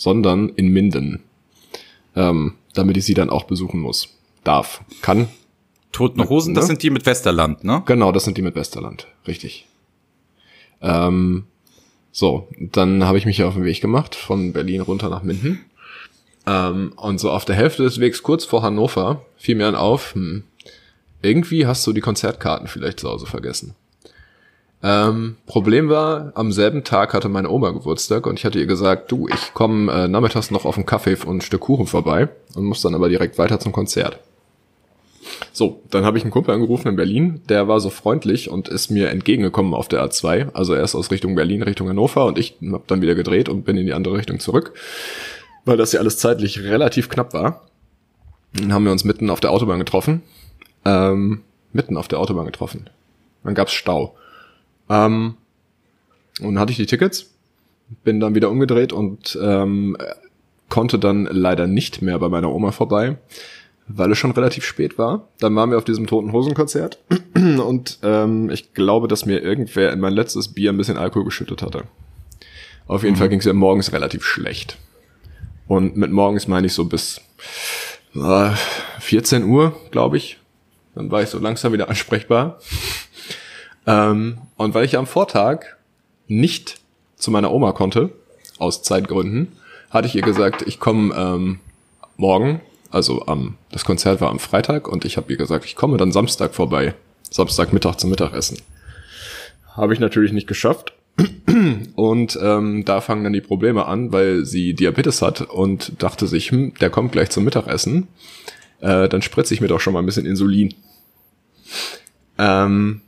sondern 0.00 0.48
in 0.48 0.68
Minden, 0.68 1.22
ähm, 2.16 2.54
damit 2.72 2.96
ich 2.96 3.04
sie 3.04 3.12
dann 3.12 3.28
auch 3.28 3.44
besuchen 3.44 3.80
muss. 3.80 4.16
Darf, 4.44 4.82
kann. 5.02 5.28
Toten 5.92 6.26
Hosen, 6.26 6.54
das 6.54 6.64
Ne? 6.64 6.68
sind 6.68 6.82
die 6.82 6.88
mit 6.88 7.04
Westerland, 7.04 7.64
ne? 7.64 7.82
Genau, 7.84 8.10
das 8.10 8.24
sind 8.24 8.38
die 8.38 8.42
mit 8.42 8.54
Westerland, 8.54 9.06
richtig. 9.26 9.66
Ähm, 10.80 11.44
so, 12.12 12.48
dann 12.58 13.04
habe 13.04 13.18
ich 13.18 13.26
mich 13.26 13.42
auf 13.44 13.52
den 13.54 13.64
Weg 13.64 13.82
gemacht 13.82 14.14
von 14.14 14.54
Berlin 14.54 14.80
runter 14.80 15.10
nach 15.10 15.22
Minden. 15.22 15.60
Ähm, 16.46 16.94
und 16.96 17.20
so 17.20 17.30
auf 17.30 17.44
der 17.44 17.56
Hälfte 17.56 17.82
des 17.82 18.00
Wegs, 18.00 18.22
kurz 18.22 18.46
vor 18.46 18.62
Hannover, 18.62 19.26
fiel 19.36 19.54
mir 19.56 19.64
dann 19.64 19.74
auf, 19.74 20.14
hm, 20.14 20.44
irgendwie 21.20 21.66
hast 21.66 21.86
du 21.86 21.92
die 21.92 22.00
Konzertkarten 22.00 22.68
vielleicht 22.68 23.00
zu 23.00 23.10
Hause 23.10 23.26
vergessen. 23.26 23.74
Ähm, 24.82 25.36
Problem 25.46 25.90
war, 25.90 26.32
am 26.34 26.52
selben 26.52 26.84
Tag 26.84 27.12
hatte 27.12 27.28
meine 27.28 27.50
Oma 27.50 27.70
Geburtstag 27.70 28.26
und 28.26 28.38
ich 28.38 28.46
hatte 28.46 28.58
ihr 28.58 28.66
gesagt, 28.66 29.12
du, 29.12 29.28
ich 29.28 29.52
komme 29.52 29.92
äh, 29.92 30.08
nachmittags 30.08 30.50
noch 30.50 30.64
auf 30.64 30.76
einen 30.76 30.86
Kaffee 30.86 31.16
und 31.26 31.38
ein 31.38 31.40
Stück 31.42 31.60
Kuchen 31.60 31.86
vorbei 31.86 32.28
und 32.54 32.64
muss 32.64 32.80
dann 32.80 32.94
aber 32.94 33.10
direkt 33.10 33.36
weiter 33.36 33.60
zum 33.60 33.72
Konzert. 33.72 34.20
So, 35.52 35.82
dann 35.90 36.04
habe 36.04 36.16
ich 36.16 36.24
einen 36.24 36.30
Kumpel 36.30 36.54
angerufen 36.54 36.88
in 36.88 36.96
Berlin, 36.96 37.42
der 37.48 37.68
war 37.68 37.80
so 37.80 37.90
freundlich 37.90 38.50
und 38.50 38.68
ist 38.68 38.90
mir 38.90 39.10
entgegengekommen 39.10 39.74
auf 39.74 39.88
der 39.88 40.02
A2. 40.02 40.54
Also 40.54 40.72
er 40.72 40.82
ist 40.82 40.94
aus 40.94 41.10
Richtung 41.10 41.34
Berlin, 41.34 41.62
Richtung 41.62 41.88
Hannover 41.88 42.24
und 42.24 42.38
ich 42.38 42.56
habe 42.62 42.84
dann 42.86 43.02
wieder 43.02 43.14
gedreht 43.14 43.50
und 43.50 43.64
bin 43.64 43.76
in 43.76 43.86
die 43.86 43.92
andere 43.92 44.16
Richtung 44.16 44.40
zurück, 44.40 44.72
weil 45.66 45.76
das 45.76 45.92
ja 45.92 46.00
alles 46.00 46.16
zeitlich 46.16 46.62
relativ 46.62 47.10
knapp 47.10 47.34
war. 47.34 47.66
Dann 48.54 48.72
haben 48.72 48.84
wir 48.84 48.92
uns 48.92 49.04
mitten 49.04 49.28
auf 49.28 49.40
der 49.40 49.50
Autobahn 49.50 49.78
getroffen. 49.78 50.22
Ähm, 50.84 51.42
mitten 51.72 51.96
auf 51.96 52.08
der 52.08 52.18
Autobahn 52.18 52.46
getroffen. 52.46 52.88
Dann 53.44 53.54
gab's 53.54 53.72
Stau. 53.72 54.16
Ähm, 54.90 55.36
und 56.40 56.54
dann 56.54 56.58
hatte 56.58 56.72
ich 56.72 56.76
die 56.76 56.86
Tickets, 56.86 57.30
bin 58.04 58.20
dann 58.20 58.34
wieder 58.34 58.50
umgedreht 58.50 58.92
und 58.92 59.38
ähm, 59.40 59.96
konnte 60.68 60.98
dann 60.98 61.26
leider 61.30 61.66
nicht 61.66 62.02
mehr 62.02 62.18
bei 62.18 62.28
meiner 62.28 62.52
Oma 62.52 62.72
vorbei, 62.72 63.16
weil 63.88 64.12
es 64.12 64.18
schon 64.18 64.30
relativ 64.32 64.64
spät 64.64 64.98
war. 64.98 65.28
Dann 65.38 65.54
waren 65.56 65.70
wir 65.70 65.78
auf 65.78 65.84
diesem 65.84 66.06
Toten 66.06 66.32
Hosen 66.32 66.54
Konzert 66.54 66.98
und 67.34 67.98
ähm, 68.02 68.50
ich 68.50 68.74
glaube, 68.74 69.08
dass 69.08 69.26
mir 69.26 69.42
irgendwer 69.42 69.92
in 69.92 70.00
mein 70.00 70.12
letztes 70.12 70.48
Bier 70.48 70.72
ein 70.72 70.76
bisschen 70.76 70.96
Alkohol 70.96 71.24
geschüttet 71.24 71.62
hatte. 71.62 71.84
Auf 72.86 73.02
jeden 73.02 73.14
mhm. 73.14 73.18
Fall 73.18 73.28
ging 73.28 73.38
es 73.38 73.44
ja 73.44 73.52
morgens 73.52 73.92
relativ 73.92 74.24
schlecht. 74.24 74.76
Und 75.68 75.96
mit 75.96 76.10
morgens 76.10 76.48
meine 76.48 76.66
ich 76.66 76.72
so 76.72 76.84
bis 76.86 77.20
äh, 78.16 78.50
14 78.98 79.44
Uhr, 79.44 79.76
glaube 79.92 80.16
ich. 80.16 80.38
Dann 80.96 81.12
war 81.12 81.22
ich 81.22 81.28
so 81.28 81.38
langsam 81.38 81.72
wieder 81.72 81.88
ansprechbar. 81.88 82.58
Ähm, 83.86 84.38
und 84.56 84.74
weil 84.74 84.84
ich 84.84 84.96
am 84.96 85.06
Vortag 85.06 85.76
nicht 86.26 86.80
zu 87.16 87.30
meiner 87.30 87.52
Oma 87.52 87.72
konnte, 87.72 88.10
aus 88.58 88.82
Zeitgründen, 88.82 89.52
hatte 89.90 90.06
ich 90.06 90.14
ihr 90.14 90.22
gesagt, 90.22 90.62
ich 90.62 90.78
komme 90.78 91.14
ähm, 91.14 91.60
morgen, 92.16 92.60
also 92.90 93.26
am, 93.26 93.56
das 93.70 93.84
Konzert 93.84 94.20
war 94.20 94.30
am 94.30 94.38
Freitag 94.38 94.88
und 94.88 95.04
ich 95.04 95.16
habe 95.16 95.32
ihr 95.32 95.38
gesagt, 95.38 95.64
ich 95.64 95.76
komme 95.76 95.96
dann 95.96 96.12
Samstag 96.12 96.54
vorbei, 96.54 96.94
Samstagmittag 97.30 97.96
zum 97.96 98.10
Mittagessen. 98.10 98.58
Habe 99.74 99.94
ich 99.94 100.00
natürlich 100.00 100.32
nicht 100.32 100.46
geschafft. 100.46 100.92
Und 101.96 102.38
ähm, 102.40 102.84
da 102.84 103.00
fangen 103.00 103.24
dann 103.24 103.32
die 103.32 103.40
Probleme 103.40 103.86
an, 103.86 104.12
weil 104.12 104.44
sie 104.44 104.74
Diabetes 104.74 105.22
hat 105.22 105.42
und 105.42 106.02
dachte 106.02 106.26
sich, 106.26 106.50
hm, 106.50 106.74
der 106.80 106.90
kommt 106.90 107.12
gleich 107.12 107.30
zum 107.30 107.44
Mittagessen. 107.44 108.08
Äh, 108.80 109.08
dann 109.08 109.20
spritze 109.20 109.52
ich 109.52 109.60
mir 109.60 109.68
doch 109.68 109.80
schon 109.80 109.92
mal 109.92 109.98
ein 109.98 110.06
bisschen 110.06 110.26
Insulin. 110.26 110.74
Ähm, 112.38 113.02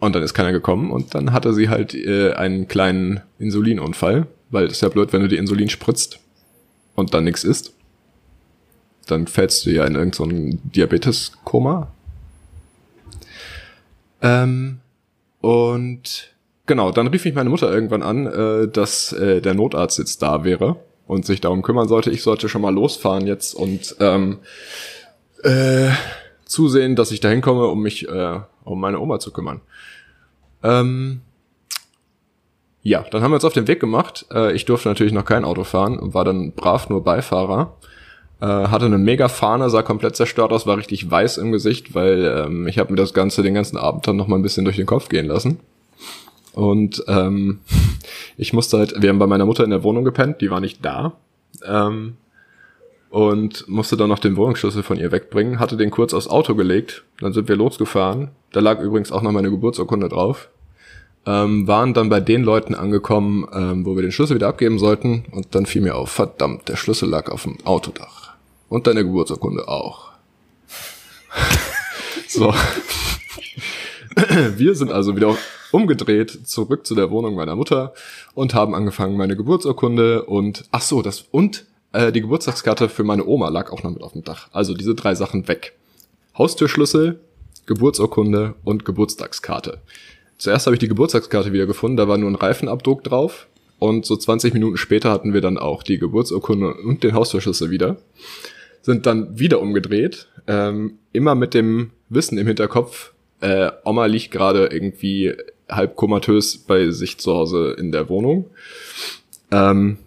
und 0.00 0.14
dann 0.14 0.22
ist 0.22 0.34
keiner 0.34 0.52
gekommen 0.52 0.90
und 0.90 1.14
dann 1.14 1.32
hatte 1.32 1.52
sie 1.52 1.68
halt 1.68 1.94
äh, 1.94 2.32
einen 2.32 2.68
kleinen 2.68 3.20
Insulinunfall, 3.38 4.26
weil 4.50 4.66
es 4.66 4.74
ist 4.74 4.82
ja 4.82 4.88
blöd, 4.88 5.12
wenn 5.12 5.22
du 5.22 5.28
die 5.28 5.36
Insulin 5.36 5.68
spritzt 5.68 6.20
und 6.94 7.14
dann 7.14 7.24
nichts 7.24 7.44
isst. 7.44 7.74
Dann 9.06 9.26
fällst 9.26 9.66
du 9.66 9.70
ja 9.70 9.84
in 9.84 9.94
irgendein 9.94 10.52
so 10.52 10.58
Diabetes-Koma. 10.74 11.88
Ähm, 14.20 14.78
und 15.40 16.34
genau, 16.66 16.92
dann 16.92 17.06
rief 17.06 17.24
mich 17.24 17.34
meine 17.34 17.50
Mutter 17.50 17.72
irgendwann 17.72 18.02
an, 18.02 18.26
äh, 18.26 18.68
dass 18.68 19.12
äh, 19.12 19.40
der 19.40 19.54
Notarzt 19.54 19.98
jetzt 19.98 20.22
da 20.22 20.44
wäre 20.44 20.76
und 21.06 21.24
sich 21.24 21.40
darum 21.40 21.62
kümmern 21.62 21.88
sollte. 21.88 22.10
Ich 22.10 22.22
sollte 22.22 22.48
schon 22.48 22.62
mal 22.62 22.74
losfahren 22.74 23.26
jetzt 23.26 23.54
und 23.54 23.96
ähm, 24.00 24.38
äh, 25.42 25.90
zusehen, 26.44 26.96
dass 26.96 27.10
ich 27.10 27.20
da 27.20 27.28
hinkomme, 27.28 27.66
um 27.66 27.82
mich 27.82 28.08
äh, 28.08 28.40
um 28.70 28.80
meine 28.80 29.00
Oma 29.00 29.18
zu 29.18 29.32
kümmern. 29.32 29.60
Ähm, 30.62 31.20
ja, 32.82 33.04
dann 33.10 33.22
haben 33.22 33.32
wir 33.32 33.36
uns 33.36 33.44
auf 33.44 33.52
den 33.52 33.68
Weg 33.68 33.80
gemacht. 33.80 34.26
Äh, 34.32 34.52
ich 34.54 34.64
durfte 34.64 34.88
natürlich 34.88 35.12
noch 35.12 35.24
kein 35.24 35.44
Auto 35.44 35.64
fahren 35.64 35.98
und 35.98 36.14
war 36.14 36.24
dann 36.24 36.52
brav 36.52 36.88
nur 36.88 37.04
Beifahrer. 37.04 37.76
Äh, 38.40 38.46
hatte 38.46 38.86
eine 38.86 38.98
mega 38.98 39.28
Fahne, 39.28 39.68
sah 39.68 39.82
komplett 39.82 40.16
zerstört 40.16 40.52
aus, 40.52 40.66
war 40.66 40.76
richtig 40.76 41.10
weiß 41.10 41.38
im 41.38 41.50
Gesicht, 41.50 41.94
weil 41.94 42.44
ähm, 42.46 42.68
ich 42.68 42.78
habe 42.78 42.92
mir 42.92 42.96
das 42.96 43.12
Ganze 43.12 43.42
den 43.42 43.54
ganzen 43.54 43.76
Abend 43.76 44.06
dann 44.06 44.16
noch 44.16 44.28
mal 44.28 44.36
ein 44.36 44.42
bisschen 44.42 44.64
durch 44.64 44.76
den 44.76 44.86
Kopf 44.86 45.08
gehen 45.08 45.26
lassen. 45.26 45.58
Und 46.52 47.04
ähm, 47.08 47.60
ich 48.36 48.52
musste 48.52 48.78
halt, 48.78 49.02
wir 49.02 49.08
haben 49.08 49.18
bei 49.18 49.26
meiner 49.26 49.44
Mutter 49.44 49.64
in 49.64 49.70
der 49.70 49.82
Wohnung 49.82 50.04
gepennt, 50.04 50.40
die 50.40 50.50
war 50.50 50.60
nicht 50.60 50.84
da. 50.84 51.14
Ähm, 51.66 52.16
und 53.10 53.66
musste 53.68 53.96
dann 53.96 54.08
noch 54.08 54.18
den 54.18 54.36
Wohnungsschlüssel 54.36 54.82
von 54.82 54.98
ihr 54.98 55.12
wegbringen, 55.12 55.58
hatte 55.58 55.76
den 55.76 55.90
kurz 55.90 56.12
aufs 56.12 56.28
Auto 56.28 56.54
gelegt, 56.54 57.04
dann 57.20 57.32
sind 57.32 57.48
wir 57.48 57.56
losgefahren. 57.56 58.30
Da 58.52 58.60
lag 58.60 58.80
übrigens 58.80 59.12
auch 59.12 59.22
noch 59.22 59.32
meine 59.32 59.50
Geburtsurkunde 59.50 60.08
drauf. 60.08 60.48
Ähm, 61.26 61.66
waren 61.66 61.94
dann 61.94 62.08
bei 62.08 62.20
den 62.20 62.42
Leuten 62.42 62.74
angekommen, 62.74 63.46
ähm, 63.52 63.84
wo 63.84 63.96
wir 63.96 64.02
den 64.02 64.12
Schlüssel 64.12 64.36
wieder 64.36 64.48
abgeben 64.48 64.78
sollten 64.78 65.24
und 65.32 65.54
dann 65.54 65.66
fiel 65.66 65.82
mir 65.82 65.94
auf, 65.94 66.10
verdammt, 66.10 66.68
der 66.68 66.76
Schlüssel 66.76 67.08
lag 67.08 67.30
auf 67.30 67.42
dem 67.42 67.58
Autodach. 67.64 68.34
Und 68.68 68.86
deine 68.86 69.04
Geburtsurkunde 69.04 69.68
auch. 69.68 70.12
so. 72.28 72.54
wir 74.56 74.74
sind 74.74 74.92
also 74.92 75.16
wieder 75.16 75.36
umgedreht 75.70 76.46
zurück 76.46 76.86
zu 76.86 76.94
der 76.94 77.10
Wohnung 77.10 77.34
meiner 77.34 77.56
Mutter 77.56 77.92
und 78.34 78.54
haben 78.54 78.74
angefangen 78.74 79.16
meine 79.16 79.36
Geburtsurkunde 79.36 80.24
und 80.24 80.64
ach 80.70 80.82
so, 80.82 81.02
das 81.02 81.26
und 81.30 81.66
äh, 81.92 82.12
die 82.12 82.20
Geburtstagskarte 82.20 82.88
für 82.88 83.04
meine 83.04 83.26
Oma 83.26 83.48
lag 83.48 83.70
auch 83.72 83.82
noch 83.82 83.90
mit 83.90 84.02
auf 84.02 84.12
dem 84.12 84.24
Dach. 84.24 84.48
Also 84.52 84.74
diese 84.74 84.94
drei 84.94 85.14
Sachen 85.14 85.48
weg. 85.48 85.74
Haustürschlüssel, 86.36 87.20
Geburtsurkunde 87.66 88.54
und 88.64 88.84
Geburtstagskarte. 88.84 89.78
Zuerst 90.38 90.66
habe 90.66 90.76
ich 90.76 90.80
die 90.80 90.88
Geburtstagskarte 90.88 91.52
wieder 91.52 91.66
gefunden, 91.66 91.96
da 91.96 92.08
war 92.08 92.16
nur 92.16 92.30
ein 92.30 92.36
Reifenabdruck 92.36 93.04
drauf. 93.04 93.48
Und 93.78 94.06
so 94.06 94.16
20 94.16 94.54
Minuten 94.54 94.76
später 94.76 95.10
hatten 95.10 95.34
wir 95.34 95.40
dann 95.40 95.56
auch 95.56 95.82
die 95.82 95.98
Geburtsurkunde 95.98 96.74
und 96.74 97.04
den 97.04 97.14
Haustürschlüssel 97.14 97.70
wieder. 97.70 97.96
Sind 98.82 99.06
dann 99.06 99.38
wieder 99.38 99.60
umgedreht, 99.60 100.28
ähm, 100.46 100.98
immer 101.12 101.34
mit 101.34 101.54
dem 101.54 101.90
Wissen 102.08 102.38
im 102.38 102.46
Hinterkopf, 102.46 103.12
äh, 103.40 103.70
Oma 103.84 104.06
liegt 104.06 104.30
gerade 104.30 104.66
irgendwie 104.66 105.34
halb 105.68 105.96
komatös 105.96 106.58
bei 106.58 106.90
sich 106.90 107.18
zu 107.18 107.34
Hause 107.34 107.76
in 107.78 107.92
der 107.92 108.08
Wohnung. 108.08 108.46
Ähm, 109.50 109.98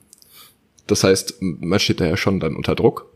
das 0.92 1.04
heißt, 1.04 1.38
man 1.42 1.80
steht 1.80 2.02
da 2.02 2.06
ja 2.06 2.18
schon 2.18 2.40
dann 2.40 2.56
unter 2.56 2.76
Druck. 2.76 3.08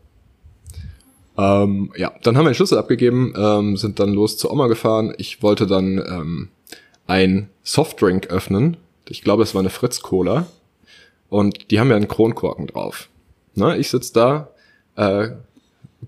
Ähm, 1.38 1.92
ja, 1.96 2.12
dann 2.22 2.36
haben 2.36 2.44
wir 2.44 2.50
den 2.50 2.54
Schlüssel 2.54 2.78
abgegeben, 2.78 3.34
ähm, 3.36 3.76
sind 3.76 4.00
dann 4.00 4.12
los 4.12 4.38
zur 4.38 4.50
Oma 4.50 4.68
gefahren. 4.68 5.12
Ich 5.18 5.42
wollte 5.42 5.66
dann 5.66 5.98
ähm, 5.98 6.48
ein 7.06 7.48
Softdrink 7.62 8.28
öffnen. 8.28 8.78
Ich 9.08 9.22
glaube, 9.22 9.42
es 9.42 9.54
war 9.54 9.60
eine 9.60 9.70
Fritz 9.70 10.00
Cola. 10.00 10.46
Und 11.28 11.70
die 11.70 11.80
haben 11.80 11.90
ja 11.90 11.96
einen 11.96 12.08
Kronkorken 12.08 12.68
drauf. 12.68 13.08
Ne, 13.54 13.76
ich 13.76 13.90
sitz 13.90 14.12
da, 14.12 14.50
äh, 14.96 15.30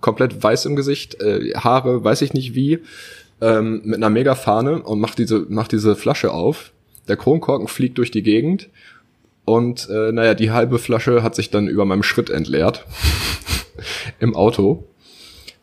komplett 0.01 0.43
weiß 0.43 0.67
im 0.67 0.77
Gesicht, 0.77 1.21
äh, 1.21 1.53
Haare, 1.55 2.05
weiß 2.05 2.23
ich 2.23 2.33
nicht 2.33 2.55
wie, 2.55 2.79
ähm, 3.41 3.83
mit 3.85 3.97
einer 3.97 4.11
mega 4.11 4.35
Fahne 4.35 4.83
und 4.83 5.01
mach 5.01 5.15
diese, 5.15 5.47
mach 5.49 5.69
diese 5.69 5.97
Flasche 5.97 6.33
auf. 6.33 6.73
Der 7.09 7.17
Kronkorken 7.17 7.69
fliegt 7.69 7.99
durch 7.99 8.11
die 8.11 8.23
Gegend 8.23 8.69
und 9.49 9.89
äh, 9.89 10.13
naja, 10.13 10.35
die 10.35 10.51
halbe 10.51 10.79
Flasche 10.79 11.23
hat 11.23 11.35
sich 11.35 11.51
dann 11.51 11.69
über 11.69 11.87
meinem 11.87 12.03
Schritt 12.03 12.29
entleert. 12.29 12.85
Im 14.21 14.37
Auto. 14.37 14.85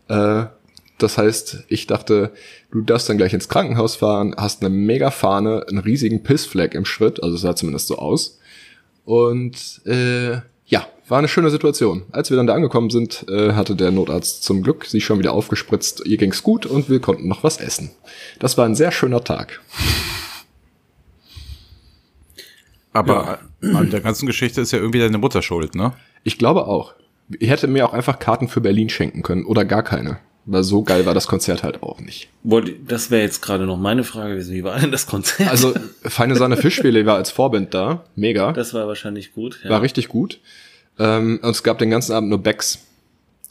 Äh, 0.08 0.46
das 0.98 1.18
heißt, 1.18 1.66
ich 1.68 1.86
dachte, 1.86 2.32
du 2.72 2.82
darfst 2.82 3.08
dann 3.10 3.18
gleich 3.18 3.34
ins 3.34 3.48
Krankenhaus 3.48 3.96
fahren, 3.96 4.34
hast 4.38 4.62
eine 4.62 4.74
mega 4.74 5.12
Fahne, 5.12 5.66
einen 5.68 5.78
riesigen 5.78 6.24
Pissfleck 6.24 6.74
im 6.74 6.86
Schritt, 6.86 7.22
also 7.22 7.38
sah 7.38 7.56
zumindest 7.56 7.88
so 7.88 7.98
aus. 7.98 8.40
Und 9.04 9.82
äh, 9.86 10.38
ja, 10.66 10.88
war 11.08 11.20
eine 11.20 11.28
schöne 11.28 11.52
Situation. 11.52 12.04
Als 12.12 12.32
wir 12.32 12.38
dann 12.38 12.48
da 12.48 12.56
angekommen 12.56 12.90
sind, 12.90 13.26
äh, 13.30 13.54
hatte 13.54 13.76
der 13.76 13.92
Notarzt 13.92 14.44
zum 14.44 14.64
Glück 14.64 14.86
sich 14.86 15.06
schon 15.06 15.20
wieder 15.20 15.34
aufgespritzt. 15.34 16.04
Ihr 16.06 16.18
ging's 16.18 16.42
gut 16.42 16.66
und 16.66 16.90
wir 16.90 17.02
konnten 17.02 17.28
noch 17.28 17.44
was 17.44 17.58
essen. 17.58 17.92
Das 18.40 18.58
war 18.58 18.66
ein 18.66 18.76
sehr 18.76 18.92
schöner 18.92 19.24
Tag. 19.24 19.62
Aber 22.96 23.40
ja. 23.62 23.72
an 23.78 23.90
der 23.90 24.00
ganzen 24.00 24.26
Geschichte 24.26 24.62
ist 24.62 24.72
ja 24.72 24.80
irgendwie 24.80 25.00
deine 25.00 25.18
Mutter 25.18 25.42
schuld, 25.42 25.76
ne? 25.76 25.92
Ich 26.24 26.38
glaube 26.38 26.66
auch. 26.66 26.94
Ich 27.40 27.50
hätte 27.50 27.68
mir 27.68 27.86
auch 27.86 27.94
einfach 27.94 28.20
Karten 28.20 28.48
für 28.48 28.62
Berlin 28.62 28.90
schenken 28.90 29.22
können 29.22 29.46
oder 29.46 29.66
gar 29.66 29.84
keine. 29.84 30.18
Weil 30.46 30.64
so 30.64 30.84
geil 30.84 31.06
war 31.06 31.14
das 31.14 31.28
Konzert 31.28 31.64
halt 31.64 31.84
auch 31.84 32.00
nicht. 32.00 32.30
Das 32.88 33.12
wäre 33.12 33.24
jetzt 33.24 33.42
gerade 33.42 33.66
noch 33.66 33.78
meine 33.78 34.04
Frage 34.04 34.34
gewesen. 34.36 34.54
Wie 34.54 34.64
war 34.64 34.80
denn 34.80 34.92
das 34.92 35.08
Konzert? 35.08 35.50
Also, 35.50 35.74
Feine 36.04 36.36
Sahne 36.36 36.56
Fischfilet 36.56 37.06
war 37.06 37.16
als 37.16 37.32
Vorband 37.32 37.74
da. 37.74 38.06
Mega. 38.16 38.54
Das 38.54 38.74
war 38.74 38.88
wahrscheinlich 38.88 39.34
gut. 39.34 39.60
Ja. 39.64 39.72
War 39.72 39.82
richtig 39.82 40.08
gut. 40.08 40.40
Ähm, 40.98 41.40
und 41.42 41.50
es 41.50 41.64
gab 41.64 41.80
den 41.80 41.90
ganzen 41.90 42.14
Abend 42.14 42.30
nur 42.30 42.42
Becks. 42.42 42.80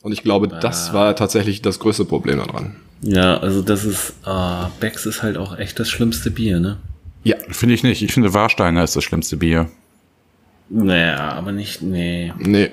Und 0.03 0.13
ich 0.13 0.23
glaube, 0.23 0.49
ah. 0.53 0.61
das 0.61 0.95
war 0.95 1.17
tatsächlich 1.17 1.61
das 1.61 1.81
größte 1.81 2.05
Problem 2.05 2.39
daran. 2.39 2.77
Ja, 3.03 3.39
also 3.39 3.61
das 3.61 3.85
ist, 3.85 4.15
ah, 4.23 4.71
Becks 4.81 5.05
ist 5.05 5.23
halt 5.23 5.37
auch 5.37 5.59
echt 5.59 5.79
das 5.79 5.91
schlimmste 5.91 6.31
Bier, 6.31 6.61
ne? 6.61 6.79
Ja. 7.25 7.37
Finde 7.49 7.75
ich 7.75 7.83
nicht. 7.83 8.03
Ich 8.03 8.13
finde 8.13 8.35
Warsteiner 8.35 8.85
ist 8.85 8.95
das 8.95 9.03
schlimmste 9.03 9.39
Bier. 9.39 9.71
Naja, 10.69 11.33
aber 11.33 11.53
nicht, 11.53 11.83
nee. 11.83 12.33
Nee. 12.39 12.71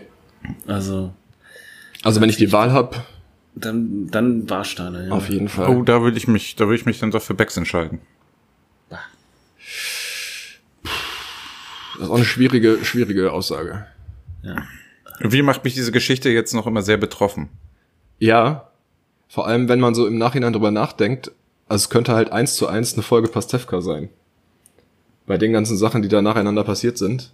Also. 0.67 1.13
Also 2.03 2.21
wenn 2.21 2.29
ich 2.29 2.37
die 2.37 2.51
Wahl 2.51 2.71
habe. 2.71 3.03
Dann, 3.55 4.07
dann 4.07 4.49
Warsteiner, 4.49 5.05
ja. 5.05 5.11
Auf 5.11 5.29
jeden 5.29 5.49
Fall. 5.49 5.69
Oh, 5.69 5.83
da 5.83 6.01
würde 6.01 6.17
ich 6.17 6.27
mich, 6.27 6.55
da 6.55 6.65
würde 6.65 6.75
ich 6.75 6.85
mich 6.85 6.99
dann 6.99 7.11
doch 7.11 7.21
für 7.21 7.33
Becks 7.33 7.57
entscheiden. 7.57 7.99
Das 11.93 12.07
ist 12.07 12.09
auch 12.09 12.15
eine 12.15 12.25
schwierige, 12.25 12.83
schwierige 12.83 13.31
Aussage. 13.31 13.85
Ja. 14.41 14.55
Wie 15.19 15.41
macht 15.43 15.63
mich 15.63 15.75
diese 15.75 15.91
Geschichte 15.91 16.29
jetzt 16.29 16.53
noch 16.53 16.65
immer 16.65 16.81
sehr 16.81 16.97
betroffen? 16.97 17.49
Ja. 18.19 18.71
Vor 19.27 19.47
allem, 19.47 19.69
wenn 19.69 19.79
man 19.79 19.93
so 19.93 20.07
im 20.07 20.17
Nachhinein 20.17 20.53
drüber 20.53 20.71
nachdenkt, 20.71 21.31
also 21.67 21.83
es 21.83 21.89
könnte 21.89 22.13
halt 22.13 22.31
eins 22.31 22.55
zu 22.55 22.67
eins 22.67 22.93
eine 22.93 23.03
Folge 23.03 23.27
Pastewka 23.27 23.81
sein 23.81 24.09
bei 25.31 25.37
den 25.37 25.53
ganzen 25.53 25.77
Sachen, 25.77 26.01
die 26.01 26.09
da 26.09 26.21
nacheinander 26.21 26.65
passiert 26.65 26.97
sind. 26.97 27.31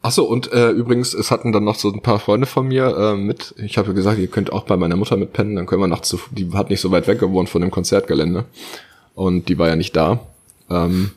Ach 0.00 0.12
so, 0.12 0.28
und 0.28 0.52
äh, 0.52 0.70
übrigens, 0.70 1.12
es 1.12 1.32
hatten 1.32 1.50
dann 1.50 1.64
noch 1.64 1.74
so 1.74 1.90
ein 1.90 2.02
paar 2.02 2.20
Freunde 2.20 2.46
von 2.46 2.68
mir 2.68 2.96
äh, 2.96 3.16
mit. 3.16 3.52
Ich 3.58 3.78
habe 3.78 3.94
gesagt, 3.94 4.20
ihr 4.20 4.28
könnt 4.28 4.52
auch 4.52 4.62
bei 4.62 4.76
meiner 4.76 4.94
Mutter 4.94 5.16
mitpennen, 5.16 5.56
dann 5.56 5.66
können 5.66 5.82
wir 5.82 5.88
nachts 5.88 6.08
zu, 6.08 6.20
die 6.30 6.48
hat 6.52 6.70
nicht 6.70 6.80
so 6.80 6.92
weit 6.92 7.08
weg 7.08 7.18
gewohnt 7.18 7.48
von 7.48 7.62
dem 7.62 7.72
Konzertgelände. 7.72 8.44
und 9.16 9.48
die 9.48 9.58
war 9.58 9.66
ja 9.66 9.74
nicht 9.74 9.96
da. 9.96 10.20
Ähm, 10.70 11.10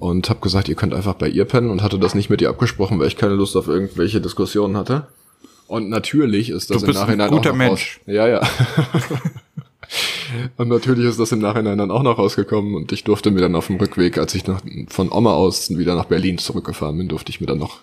und 0.00 0.28
habe 0.28 0.40
gesagt, 0.40 0.68
ihr 0.68 0.74
könnt 0.74 0.94
einfach 0.94 1.14
bei 1.14 1.28
ihr 1.28 1.44
pennen 1.44 1.70
und 1.70 1.80
hatte 1.84 2.00
das 2.00 2.16
nicht 2.16 2.28
mit 2.28 2.40
ihr 2.40 2.48
abgesprochen, 2.48 2.98
weil 2.98 3.06
ich 3.06 3.16
keine 3.16 3.34
Lust 3.34 3.56
auf 3.56 3.68
irgendwelche 3.68 4.20
Diskussionen 4.20 4.76
hatte. 4.76 5.06
Und 5.68 5.90
natürlich 5.90 6.50
ist 6.50 6.70
das 6.70 6.80
Du 6.80 6.86
bist 6.86 6.98
im 6.98 7.04
Nachhinein 7.04 7.28
ein 7.28 7.36
guter 7.36 7.52
auch 7.52 7.56
Mensch. 7.56 8.00
Raus 8.00 8.12
ja, 8.12 8.26
ja. 8.26 8.40
und 10.56 10.68
natürlich 10.68 11.06
ist 11.06 11.20
das 11.20 11.32
im 11.32 11.40
Nachhinein 11.40 11.78
dann 11.78 11.90
auch 11.90 12.02
noch 12.02 12.18
rausgekommen 12.18 12.74
und 12.74 12.92
ich 12.92 13.04
durfte 13.04 13.30
mir 13.30 13.40
dann 13.40 13.54
auf 13.54 13.66
dem 13.66 13.76
Rückweg, 13.76 14.18
als 14.18 14.34
ich 14.34 14.46
noch 14.46 14.60
von 14.88 15.10
Oma 15.12 15.34
aus 15.34 15.76
wieder 15.76 15.94
nach 15.94 16.06
Berlin 16.06 16.38
zurückgefahren 16.38 16.96
bin, 16.96 17.08
durfte 17.08 17.30
ich 17.30 17.40
mir 17.40 17.46
dann 17.46 17.58
noch 17.58 17.80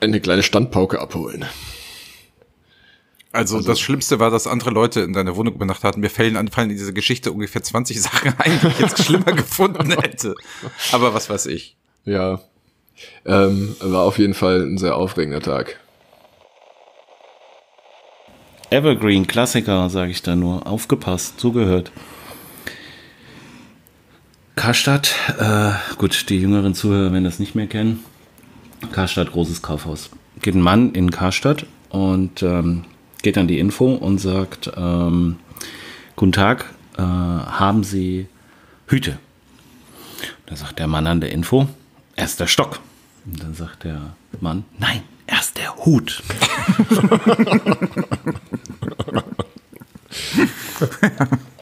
eine 0.00 0.20
kleine 0.20 0.42
Standpauke 0.42 1.00
abholen. 1.00 1.44
Also, 3.30 3.60
das 3.60 3.78
Schlimmste 3.78 4.18
war, 4.18 4.30
dass 4.30 4.46
andere 4.46 4.70
Leute 4.70 5.00
in 5.00 5.12
deiner 5.12 5.36
Wohnung 5.36 5.54
übernachtet 5.54 5.84
hatten. 5.84 6.00
Mir 6.00 6.08
fallen, 6.08 6.48
fallen 6.48 6.70
in 6.70 6.76
dieser 6.76 6.92
Geschichte 6.92 7.30
ungefähr 7.30 7.62
20 7.62 8.00
Sachen 8.02 8.34
ein, 8.38 8.58
die 8.62 8.68
ich 8.68 8.78
jetzt 8.80 9.04
schlimmer 9.04 9.32
gefunden 9.32 9.90
hätte. 9.90 10.34
Aber 10.92 11.12
was 11.12 11.28
weiß 11.28 11.46
ich. 11.46 11.76
Ja, 12.04 12.40
ähm, 13.26 13.76
war 13.80 14.02
auf 14.02 14.18
jeden 14.18 14.34
Fall 14.34 14.62
ein 14.62 14.78
sehr 14.78 14.96
aufregender 14.96 15.40
Tag. 15.40 15.78
Evergreen, 18.70 19.26
Klassiker, 19.26 19.88
sage 19.88 20.10
ich 20.10 20.22
da 20.22 20.36
nur. 20.36 20.66
Aufgepasst, 20.66 21.40
zugehört. 21.40 21.90
Karstadt, 24.56 25.14
äh, 25.38 25.70
gut, 25.96 26.28
die 26.28 26.38
jüngeren 26.38 26.74
Zuhörer 26.74 27.12
werden 27.12 27.24
das 27.24 27.38
nicht 27.38 27.54
mehr 27.54 27.66
kennen. 27.66 28.04
Karstadt, 28.92 29.32
großes 29.32 29.62
Kaufhaus. 29.62 30.10
Geht 30.42 30.54
ein 30.54 30.60
Mann 30.60 30.92
in 30.92 31.10
Karstadt 31.10 31.64
und 31.88 32.42
ähm, 32.42 32.84
geht 33.22 33.38
an 33.38 33.48
die 33.48 33.58
Info 33.58 33.94
und 33.94 34.18
sagt, 34.18 34.70
ähm, 34.76 35.36
guten 36.14 36.32
Tag, 36.32 36.66
äh, 36.98 37.02
haben 37.02 37.84
Sie 37.84 38.26
Hüte? 38.86 39.18
Da 40.44 40.56
sagt 40.56 40.78
der 40.78 40.88
Mann 40.88 41.06
an 41.06 41.20
der 41.20 41.32
Info, 41.32 41.68
erst 42.16 42.40
der 42.40 42.48
Stock. 42.48 42.80
Und 43.24 43.42
dann 43.42 43.54
sagt 43.54 43.84
der 43.84 44.14
Mann, 44.40 44.64
nein, 44.78 45.02
erst 45.26 45.56
der 45.56 45.74
Hut. 45.76 46.22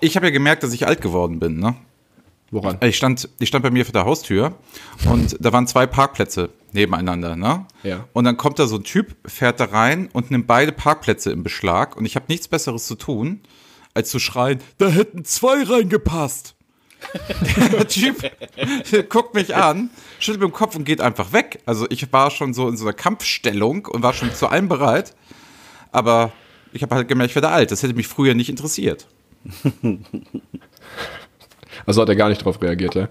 Ich 0.00 0.16
habe 0.16 0.26
ja 0.26 0.30
gemerkt, 0.30 0.62
dass 0.62 0.72
ich 0.72 0.86
alt 0.86 1.00
geworden 1.00 1.40
bin, 1.40 1.58
ne? 1.58 1.74
Woran? 2.50 2.78
Ich 2.82 2.96
stand, 2.96 3.28
ich 3.40 3.48
stand 3.48 3.62
bei 3.62 3.70
mir 3.70 3.84
vor 3.84 3.92
der 3.92 4.04
Haustür 4.04 4.54
und 5.04 5.36
da 5.38 5.52
waren 5.52 5.66
zwei 5.66 5.86
Parkplätze 5.86 6.50
nebeneinander, 6.72 7.36
ne? 7.36 7.66
Ja. 7.82 8.06
Und 8.12 8.24
dann 8.24 8.36
kommt 8.36 8.58
da 8.58 8.66
so 8.66 8.76
ein 8.76 8.84
Typ, 8.84 9.16
fährt 9.26 9.60
da 9.60 9.66
rein 9.66 10.08
und 10.12 10.30
nimmt 10.30 10.46
beide 10.46 10.72
Parkplätze 10.72 11.30
im 11.30 11.42
Beschlag 11.42 11.96
und 11.96 12.06
ich 12.06 12.16
habe 12.16 12.26
nichts 12.28 12.48
Besseres 12.48 12.86
zu 12.86 12.94
tun, 12.94 13.40
als 13.92 14.08
zu 14.10 14.18
schreien, 14.18 14.60
da 14.78 14.88
hätten 14.88 15.24
zwei 15.24 15.62
reingepasst. 15.62 16.54
der 17.72 17.86
Typ 17.86 18.30
guckt 19.08 19.34
mich 19.34 19.54
an, 19.54 19.90
schüttelt 20.18 20.40
mit 20.40 20.50
dem 20.50 20.54
Kopf 20.54 20.74
und 20.74 20.84
geht 20.84 21.00
einfach 21.00 21.32
weg. 21.32 21.60
Also 21.64 21.86
ich 21.90 22.12
war 22.12 22.30
schon 22.30 22.54
so 22.54 22.68
in 22.68 22.76
so 22.76 22.84
einer 22.84 22.92
Kampfstellung 22.92 23.86
und 23.86 24.02
war 24.02 24.14
schon 24.14 24.34
zu 24.34 24.48
allem 24.48 24.68
bereit, 24.68 25.14
aber 25.92 26.32
ich 26.72 26.82
habe 26.82 26.94
halt 26.94 27.08
gemerkt, 27.08 27.30
ich 27.30 27.34
werde 27.34 27.48
alt. 27.48 27.70
Das 27.70 27.82
hätte 27.82 27.94
mich 27.94 28.08
früher 28.08 28.34
nicht 28.34 28.48
interessiert. 28.48 29.06
Also 31.86 32.02
hat 32.02 32.08
er 32.08 32.16
gar 32.16 32.28
nicht 32.28 32.44
drauf 32.44 32.60
reagiert, 32.60 32.94
ja? 32.96 33.08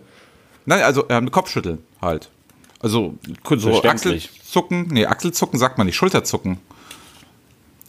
Nein, 0.66 0.82
also 0.84 1.06
ähm, 1.10 1.32
Kopfschütteln 1.32 1.80
halt. 2.02 2.30
Also 2.80 3.18
so. 3.56 3.84
Achselzucken, 3.84 4.88
nee, 4.90 5.06
Achselzucken 5.06 5.58
sagt 5.58 5.78
man 5.78 5.88
nicht, 5.88 5.96
Schulterzucken. 5.96 6.60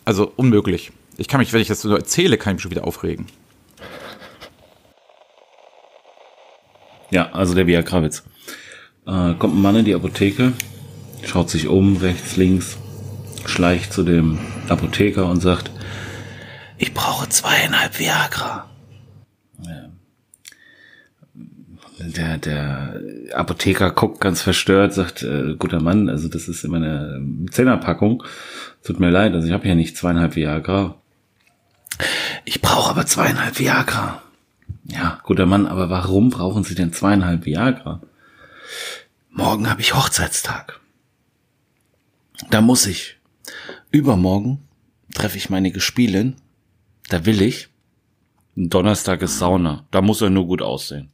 Also 0.04 0.32
unmöglich. 0.36 0.92
Ich 1.18 1.28
kann 1.28 1.40
mich, 1.40 1.52
wenn 1.52 1.60
ich 1.60 1.68
das 1.68 1.82
so 1.82 1.94
erzähle, 1.94 2.38
kann 2.38 2.52
ich 2.52 2.54
mich 2.54 2.62
schon 2.62 2.70
wieder 2.70 2.86
aufregen. 2.86 3.26
Ja, 7.10 7.32
also 7.32 7.54
der 7.54 7.66
Viagrawitz. 7.66 8.22
Äh, 9.06 9.34
kommt 9.34 9.56
ein 9.56 9.62
Mann 9.62 9.76
in 9.76 9.84
die 9.84 9.94
Apotheke, 9.94 10.52
schaut 11.24 11.50
sich 11.50 11.68
um, 11.68 11.96
rechts, 11.96 12.36
links, 12.36 12.78
schleicht 13.46 13.92
zu 13.92 14.02
dem 14.02 14.38
Apotheker 14.68 15.26
und 15.26 15.40
sagt, 15.40 15.70
ich 16.78 16.94
brauche 16.94 17.28
zweieinhalb 17.28 17.98
Viagra. 17.98 18.68
Der, 22.00 22.38
der 22.38 23.00
Apotheker 23.34 23.90
guckt 23.90 24.20
ganz 24.20 24.40
verstört, 24.40 24.94
sagt, 24.94 25.24
äh, 25.24 25.56
guter 25.58 25.80
Mann, 25.80 26.08
also 26.08 26.28
das 26.28 26.48
ist 26.48 26.64
immer 26.64 26.76
eine 26.76 27.20
Zehnerpackung. 27.50 28.22
Tut 28.84 29.00
mir 29.00 29.10
leid, 29.10 29.34
also 29.34 29.48
ich 29.48 29.52
habe 29.52 29.66
ja 29.66 29.74
nicht 29.74 29.96
zweieinhalb 29.96 30.36
Viagra. 30.36 30.94
Ich 32.44 32.60
brauche 32.60 32.90
aber 32.90 33.06
zweieinhalb 33.06 33.58
Viagra. 33.58 34.22
Ja, 34.84 35.18
guter 35.24 35.44
Mann, 35.44 35.66
aber 35.66 35.90
warum 35.90 36.30
brauchen 36.30 36.62
Sie 36.62 36.76
denn 36.76 36.92
zweieinhalb 36.92 37.44
Viagra? 37.44 38.00
Morgen 39.30 39.68
habe 39.68 39.80
ich 39.80 39.94
Hochzeitstag. 39.94 40.80
Da 42.50 42.60
muss 42.60 42.86
ich. 42.86 43.17
Übermorgen 43.90 44.68
treffe 45.14 45.38
ich 45.38 45.50
meine 45.50 45.70
Gespielin. 45.70 46.36
Da 47.08 47.24
will 47.24 47.40
ich. 47.40 47.68
Donnerstag 48.54 49.22
ist 49.22 49.38
Sauna. 49.38 49.86
Da 49.90 50.02
muss 50.02 50.20
er 50.20 50.30
nur 50.30 50.46
gut 50.46 50.62
aussehen. 50.62 51.10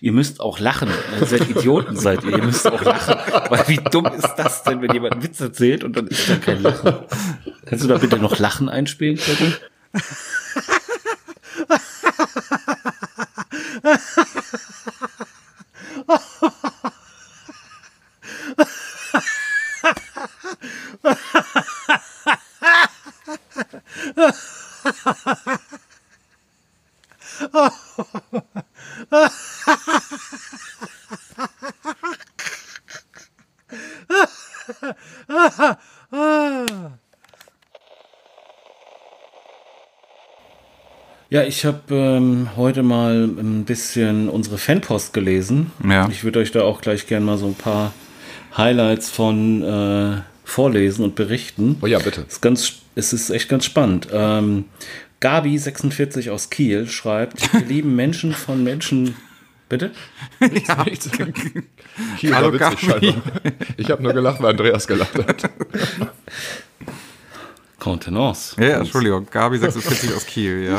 Ihr 0.00 0.12
müsst 0.12 0.40
auch 0.40 0.60
lachen. 0.60 0.90
Ihr 1.20 1.26
seid 1.26 1.50
Idioten, 1.50 1.96
seid 1.96 2.22
ihr. 2.22 2.36
Ihr 2.36 2.44
müsst 2.44 2.66
auch 2.66 2.82
lachen. 2.82 3.16
Weil 3.50 3.66
wie 3.68 3.78
dumm 3.78 4.06
ist 4.06 4.34
das 4.36 4.62
denn, 4.62 4.80
wenn 4.80 4.92
jemand 4.92 5.14
einen 5.14 5.22
Witz 5.24 5.40
erzählt 5.40 5.82
und 5.82 5.96
dann 5.96 6.06
ist 6.06 6.28
da 6.28 6.36
kein 6.36 6.62
Lachen? 6.62 6.94
Kannst 7.64 7.84
du 7.84 7.88
da 7.88 7.98
bitte 7.98 8.18
noch 8.18 8.38
Lachen 8.38 8.68
einspielen, 8.68 9.16
bitte? 9.16 9.60
Ja, 41.38 41.44
ich 41.44 41.64
habe 41.64 41.94
ähm, 41.94 42.48
heute 42.56 42.82
mal 42.82 43.26
ein 43.26 43.64
bisschen 43.64 44.28
unsere 44.28 44.58
Fanpost 44.58 45.12
gelesen. 45.12 45.70
Ja. 45.88 46.08
Ich 46.10 46.24
würde 46.24 46.40
euch 46.40 46.50
da 46.50 46.62
auch 46.62 46.80
gleich 46.80 47.06
gerne 47.06 47.24
mal 47.24 47.38
so 47.38 47.46
ein 47.46 47.54
paar 47.54 47.92
Highlights 48.56 49.08
von 49.08 49.62
äh, 49.62 50.20
vorlesen 50.42 51.04
und 51.04 51.14
berichten. 51.14 51.76
Oh 51.80 51.86
ja, 51.86 52.00
bitte. 52.00 52.22
Es 52.26 52.34
ist, 52.34 52.40
ganz, 52.42 52.72
es 52.96 53.12
ist 53.12 53.30
echt 53.30 53.48
ganz 53.48 53.66
spannend. 53.66 54.08
Ähm, 54.10 54.64
Gabi46 55.22 56.28
aus 56.32 56.50
Kiel 56.50 56.88
schreibt, 56.88 57.52
wir 57.52 57.60
lieben 57.60 57.94
Menschen 57.94 58.32
von 58.32 58.64
Menschen. 58.64 59.14
Bitte? 59.68 59.92
Ja. 60.40 60.84
Hier 62.16 62.34
Hallo, 62.34 62.52
war 62.58 62.72
witzig 62.72 62.88
Gabi. 62.88 63.06
scheinbar. 63.12 63.32
Ich 63.76 63.90
habe 63.92 64.02
nur 64.02 64.12
gelacht, 64.12 64.42
weil 64.42 64.50
Andreas 64.50 64.88
gelacht 64.88 65.14
hat. 65.16 65.50
Contenance. 68.08 68.56
Ja, 68.58 68.68
ja, 68.68 68.78
Entschuldigung, 68.78 69.26
Gabi 69.30 69.58
46 69.58 70.14
aus 70.14 70.26
Kiel, 70.26 70.64
ja. 70.64 70.78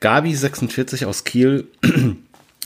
Gabi46 0.00 1.06
aus 1.06 1.24
Kiel 1.24 1.66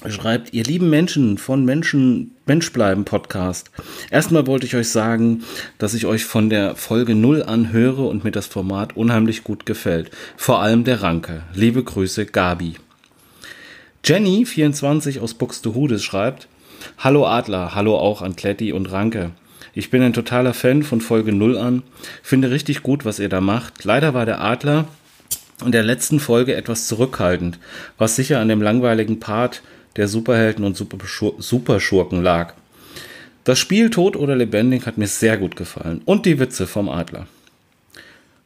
schreibt, 0.09 0.53
ihr 0.53 0.65
lieben 0.65 0.91
Menschen 0.91 1.39
von 1.39 1.65
Menschen, 1.65 2.33
Mensch 2.47 2.73
bleiben 2.73 3.05
Podcast. 3.05 3.71
Erstmal 4.11 4.47
wollte 4.47 4.67
ich 4.67 4.77
euch 4.77 4.89
sagen, 4.91 5.45
dass 5.79 5.95
ich 5.95 6.07
euch 6.07 6.25
von 6.25 6.51
der 6.51 6.77
Folge 6.77 7.15
0 7.15 7.43
an 7.43 7.73
höre 7.73 8.01
und 8.01 8.25
mir 8.25 8.33
das 8.33 8.47
Format 8.47 8.97
unheimlich 8.97 9.43
gut 9.45 9.67
gefällt. 9.67 10.11
Vor 10.37 10.61
allem 10.61 10.85
der 10.85 11.03
Ranke. 11.03 11.43
Liebe 11.55 11.83
Grüße, 11.83 12.27
Gabi. 12.27 12.75
Jenny24 14.05 15.21
aus 15.21 15.35
Buxtehude 15.35 15.99
schreibt, 15.99 16.49
Hallo 16.99 17.27
Adler, 17.27 17.75
hallo 17.75 17.99
auch 17.99 18.23
an 18.23 18.37
Kletti 18.37 18.73
und 18.73 18.91
Ranke. 18.91 19.33
Ich 19.73 19.91
bin 19.91 20.03
ein 20.03 20.13
totaler 20.13 20.55
Fan 20.55 20.83
von 20.83 21.01
Folge 21.01 21.33
0 21.33 21.57
an, 21.57 21.83
finde 22.23 22.51
richtig 22.51 22.83
gut, 22.83 23.05
was 23.05 23.19
ihr 23.19 23.29
da 23.29 23.41
macht. 23.41 23.85
Leider 23.85 24.15
war 24.15 24.27
der 24.27 24.41
Adler 24.41 24.87
in 25.65 25.73
der 25.73 25.83
letzten 25.83 26.19
Folge 26.19 26.55
etwas 26.55 26.89
zurückhaltend, 26.89 27.59
was 27.99 28.17
sicher 28.17 28.41
an 28.41 28.49
dem 28.49 28.63
langweiligen 28.63 29.21
Part 29.21 29.63
der 29.97 30.09
Superhelden 30.09 30.65
und 30.65 30.77
Superschur 30.77 31.35
Superschurken 31.39 32.23
lag. 32.23 32.55
Das 33.45 33.59
Spiel 33.59 33.91
Tot 33.91 34.17
oder 34.17 34.37
Lebendig 34.37 34.87
hat 34.87 34.99
mir 34.99 35.07
sehr 35.07 35.37
gut 35.37 35.57
gefallen 35.57 36.03
und 36.05 36.27
die 36.27 36.39
Witze 36.39 36.67
vom 36.67 36.89
Adler. 36.89 37.27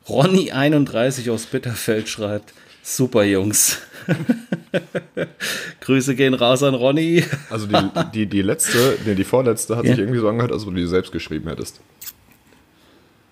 Ronny31 0.07 1.31
aus 1.31 1.47
Bitterfeld 1.47 2.09
schreibt, 2.09 2.53
Super, 2.87 3.25
Jungs. 3.25 3.79
Grüße 5.81 6.14
gehen 6.14 6.35
raus 6.35 6.62
an 6.62 6.75
Ronny. 6.75 7.25
Also 7.51 7.66
die, 7.66 7.77
die, 8.12 8.27
die 8.27 8.42
letzte, 8.42 8.99
nee, 9.07 9.14
die 9.14 9.25
vorletzte 9.25 9.77
hat 9.77 9.85
Ja. 9.85 9.92
sich 9.92 10.01
irgendwie 10.01 10.20
so 10.20 10.29
angehört, 10.29 10.53
als 10.53 10.64
ob 10.64 10.70
du 10.70 10.77
die 10.77 10.87
selbst 10.87 11.11
geschrieben 11.11 11.49
hättest. 11.49 11.81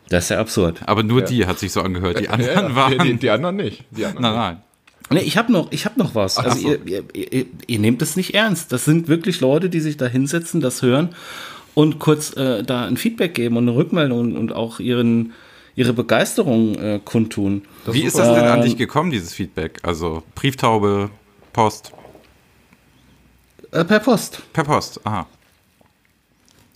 Das 0.09 0.25
ist 0.25 0.31
ja 0.31 0.39
absurd. 0.41 0.81
Aber 0.87 1.03
nur 1.03 1.21
Ja. 1.21 1.27
die 1.27 1.47
hat 1.47 1.59
sich 1.59 1.73
so 1.73 1.83
angehört. 1.83 2.19
Die 2.21 2.29
anderen 2.29 2.75
waren. 2.75 2.99
Die, 2.99 3.13
die, 3.13 3.17
die 3.19 3.31
anderen 3.31 3.57
nicht. 3.57 3.85
Die 3.91 4.05
anderen 4.07 4.23
nein, 4.23 4.35
nein. 4.35 4.63
Nee, 5.11 5.21
ich 5.27 5.37
habe 5.37 5.53
noch, 5.53 5.71
ich 5.73 5.85
hab 5.85 5.97
noch 5.99 6.15
was. 6.15 6.39
Ach 6.39 6.45
Also 6.45 6.59
so. 6.59 6.69
ihr, 6.69 6.81
ihr, 6.87 7.33
ihr, 7.33 7.47
ihr 7.67 7.79
nehmt 7.79 8.01
es 8.01 8.17
nicht 8.17 8.35
ernst. 8.35 8.73
Das 8.73 8.85
sind 8.87 9.09
wirklich 9.09 9.41
Leute, 9.41 9.69
die 9.69 9.81
sich 9.81 9.97
da 9.99 10.07
hinsetzen, 10.07 10.61
das 10.63 10.81
hören 10.81 11.11
und 11.75 11.99
kurz 11.99 12.35
äh, 12.37 12.63
da 12.63 12.87
ein 12.87 12.97
Feedback 12.97 13.35
geben 13.35 13.57
und 13.59 13.69
eine 13.69 13.77
Rückmeldung 13.77 14.37
und 14.37 14.53
auch 14.55 14.81
ihren, 14.81 15.33
ihre 15.75 15.93
Begeisterung 15.93 16.75
äh, 16.77 17.01
kundtun. 17.05 17.63
Wie 17.87 18.03
ist 18.03 18.19
das 18.19 18.29
denn 18.35 18.45
an 18.45 18.59
Ähm, 18.61 18.65
dich 18.65 18.77
gekommen, 18.77 19.11
dieses 19.11 19.33
Feedback? 19.35 19.79
Also 19.83 20.23
Brieftaube, 20.35 21.11
Post, 21.53 21.93
Äh, 23.73 23.85
per 23.85 24.01
Post. 24.01 24.43
per 24.53 24.65
Post. 24.65 25.01
Aha. 25.05 25.27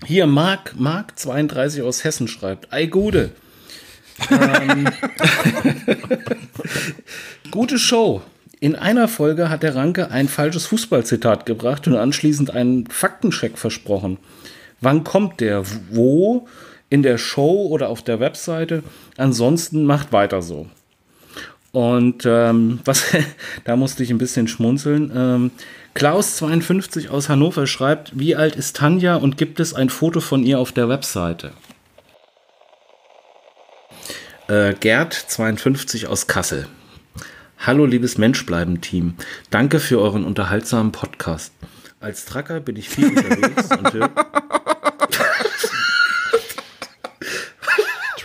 Hier, 0.05 0.27
Marc, 0.27 0.75
Marc 0.79 1.19
32 1.19 1.83
aus 1.83 2.05
Hessen 2.05 2.29
schreibt, 2.29 2.73
ei 2.73 2.87
Gude. 2.87 3.33
ähm, 4.31 4.89
gute 7.51 7.79
Show. 7.79 8.23
In 8.61 8.75
einer 8.75 9.09
Folge 9.09 9.51
hat 9.51 9.63
der 9.63 9.75
Ranke 9.75 10.11
ein 10.11 10.29
falsches 10.29 10.65
Fußballzitat 10.67 11.45
gebracht 11.45 11.87
und 11.87 11.97
anschließend 11.97 12.51
einen 12.51 12.87
Faktencheck 12.87 13.59
versprochen. 13.59 14.17
Wann 14.81 15.05
kommt 15.05 15.41
der? 15.41 15.63
Wo? 15.91 16.49
In 16.89 17.03
der 17.03 17.19
Show 17.19 17.67
oder 17.67 17.89
auf 17.89 18.03
der 18.03 18.21
Webseite? 18.21 18.83
Ansonsten 19.17 19.85
macht 19.85 20.13
weiter 20.13 20.43
so. 20.43 20.67
Und 21.73 22.25
ähm, 22.25 22.81
was, 22.85 23.05
da 23.65 23.77
musste 23.77 24.03
ich 24.03 24.11
ein 24.11 24.19
bisschen 24.19 24.49
schmunzeln. 24.49 25.13
Ähm, 25.15 25.51
Klaus52 25.95 27.09
aus 27.09 27.29
Hannover 27.29 27.67
schreibt, 27.67 28.19
wie 28.19 28.37
alt 28.37 28.57
ist 28.57 28.77
Tanja 28.77 29.17
und 29.17 29.37
gibt 29.37 29.61
es 29.61 29.75
ein 29.75 29.89
Foto 29.89 30.21
von 30.21 30.43
ihr 30.43 30.59
auf 30.59 30.73
der 30.73 30.89
Webseite? 30.89 31.53
Äh, 34.49 34.75
Gerd52 34.75 36.07
aus 36.07 36.27
Kassel. 36.29 36.69
Hallo 37.59 37.85
liebes 37.85 38.17
Menschbleiben-Team. 38.17 39.15
Danke 39.51 39.81
für 39.81 40.01
euren 40.01 40.25
unterhaltsamen 40.25 40.93
Podcast. 40.93 41.53
Als 41.99 42.27
Tracker 42.27 42.61
bin 42.61 42.77
ich 42.77 42.89
viel 42.89 43.09
unterwegs 43.17 43.69
und 43.77 43.93
höre 43.93 44.11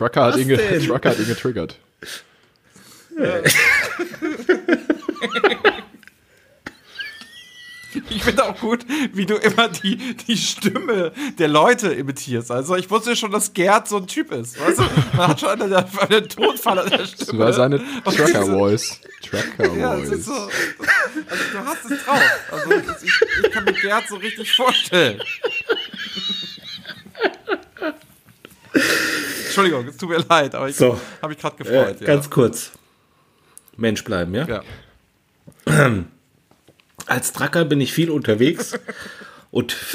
Trucker 0.02 0.24
hat, 0.24 0.38
ihn? 0.38 0.48
Trucker 0.88 1.10
hat 1.12 1.20
ihn 1.20 1.28
getriggert. 1.28 1.78
Ich 8.10 8.24
finde 8.24 8.46
auch 8.46 8.58
gut, 8.58 8.86
wie 9.12 9.26
du 9.26 9.36
immer 9.36 9.68
die, 9.68 9.98
die 10.16 10.38
Stimme 10.38 11.12
der 11.38 11.50
Leute 11.50 11.90
imitierst. 11.94 12.50
Also 12.50 12.78
ich 12.78 12.90
wusste 12.90 13.18
schon, 13.18 13.32
dass 13.32 13.52
Gerd 13.52 13.90
so 13.90 13.98
ein 13.98 14.08
Typ 14.08 14.32
ist. 14.32 14.58
Weißt 14.62 14.80
du? 14.80 14.84
Man 15.18 15.28
hat 15.28 15.42
schon 15.42 15.62
einen, 15.62 16.30
Tonfall 16.30 16.80
an 16.80 16.90
der 16.90 17.00
Das 17.00 17.12
Stimme. 17.12 17.40
war 17.40 17.52
seine 17.52 17.80
Trucker-Voice. 18.06 19.02
Ja, 19.34 19.40
ist 19.44 19.58
Trucker-Voice. 19.58 20.26
so. 20.26 20.32
Also 20.32 20.50
du 21.52 21.66
hast 21.66 21.92
es 21.92 22.06
drauf. 22.06 22.22
Also 22.52 22.70
das- 22.88 23.04
ich, 23.04 23.12
ich 23.44 23.52
kann 23.52 23.66
mir 23.66 23.74
Gerd 23.74 24.08
so 24.08 24.16
richtig 24.16 24.54
vorstellen. 24.54 25.22
Entschuldigung, 29.52 29.86
es 29.88 29.98
tut 29.98 30.10
mir 30.10 30.24
leid, 30.30 30.56
aber 30.56 30.70
ich 30.70 30.78
So. 30.78 30.98
habe 31.22 31.34
mich 31.34 31.38
gerade 31.40 31.56
äh, 31.56 31.64
gefreut. 31.64 32.00
ja. 32.00 32.08
ganz 32.08 32.30
kurz. 32.30 32.72
Mensch 33.76 34.04
bleiben, 34.04 34.34
ja? 34.34 34.64
ja. 35.68 35.94
Als 37.06 37.34
Tracker 37.34 37.66
bin 37.66 37.82
ich 37.82 37.92
viel 37.92 38.10
unterwegs 38.10 38.74
und 39.52 39.76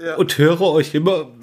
und 0.16 0.38
höre 0.38 0.60
euch 0.62 0.94
immer 0.94 1.30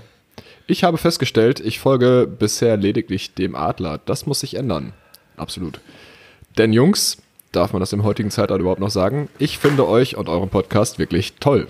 Ich 0.66 0.84
habe 0.84 0.98
festgestellt, 0.98 1.60
ich 1.60 1.78
folge 1.78 2.26
bisher 2.26 2.76
lediglich 2.76 3.34
dem 3.34 3.54
Adler. 3.54 4.00
Das 4.04 4.26
muss 4.26 4.40
sich 4.40 4.54
ändern. 4.54 4.92
Absolut. 5.36 5.80
Denn 6.58 6.72
Jungs, 6.72 7.18
darf 7.52 7.72
man 7.72 7.80
das 7.80 7.92
im 7.92 8.02
heutigen 8.02 8.30
Zeitalter 8.30 8.60
überhaupt 8.60 8.80
noch 8.80 8.90
sagen, 8.90 9.28
ich 9.38 9.58
finde 9.58 9.86
euch 9.86 10.16
und 10.16 10.28
euren 10.28 10.48
Podcast 10.48 10.98
wirklich 10.98 11.34
toll. 11.40 11.68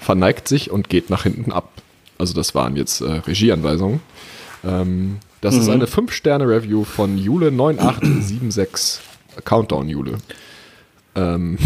Verneigt 0.00 0.48
sich 0.48 0.70
und 0.70 0.88
geht 0.88 1.10
nach 1.10 1.24
hinten 1.24 1.52
ab. 1.52 1.70
Also 2.18 2.32
das 2.34 2.54
waren 2.54 2.76
jetzt 2.76 3.02
äh, 3.02 3.10
Regieanweisungen. 3.26 4.00
Ähm, 4.64 5.18
das 5.40 5.54
ist 5.54 5.68
eine 5.68 5.84
5-Sterne-Review 5.84 6.84
von 6.84 7.18
Jule9876. 7.18 9.00
Countdown 9.44 9.88
Jule. 9.88 10.18
Ähm, 11.14 11.58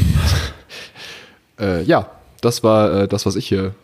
äh, 1.60 1.82
ja, 1.84 2.10
das 2.40 2.62
war 2.62 2.92
äh, 3.02 3.08
das, 3.08 3.26
was 3.26 3.36
ich 3.36 3.46
hier 3.48 3.74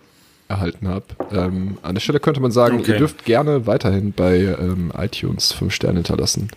erhalten 0.48 0.86
habe. 0.88 1.04
Ähm, 1.32 1.78
an 1.82 1.94
der 1.96 2.00
Stelle 2.00 2.20
könnte 2.20 2.40
man 2.40 2.52
sagen, 2.52 2.78
Okay. 2.80 2.92
ihr 2.92 2.98
dürft 2.98 3.24
gerne 3.24 3.66
weiterhin 3.66 4.12
bei 4.12 4.36
ähm, 4.38 4.92
iTunes 4.96 5.52
5 5.52 5.74
Sterne 5.74 5.96
hinterlassen. 5.96 6.48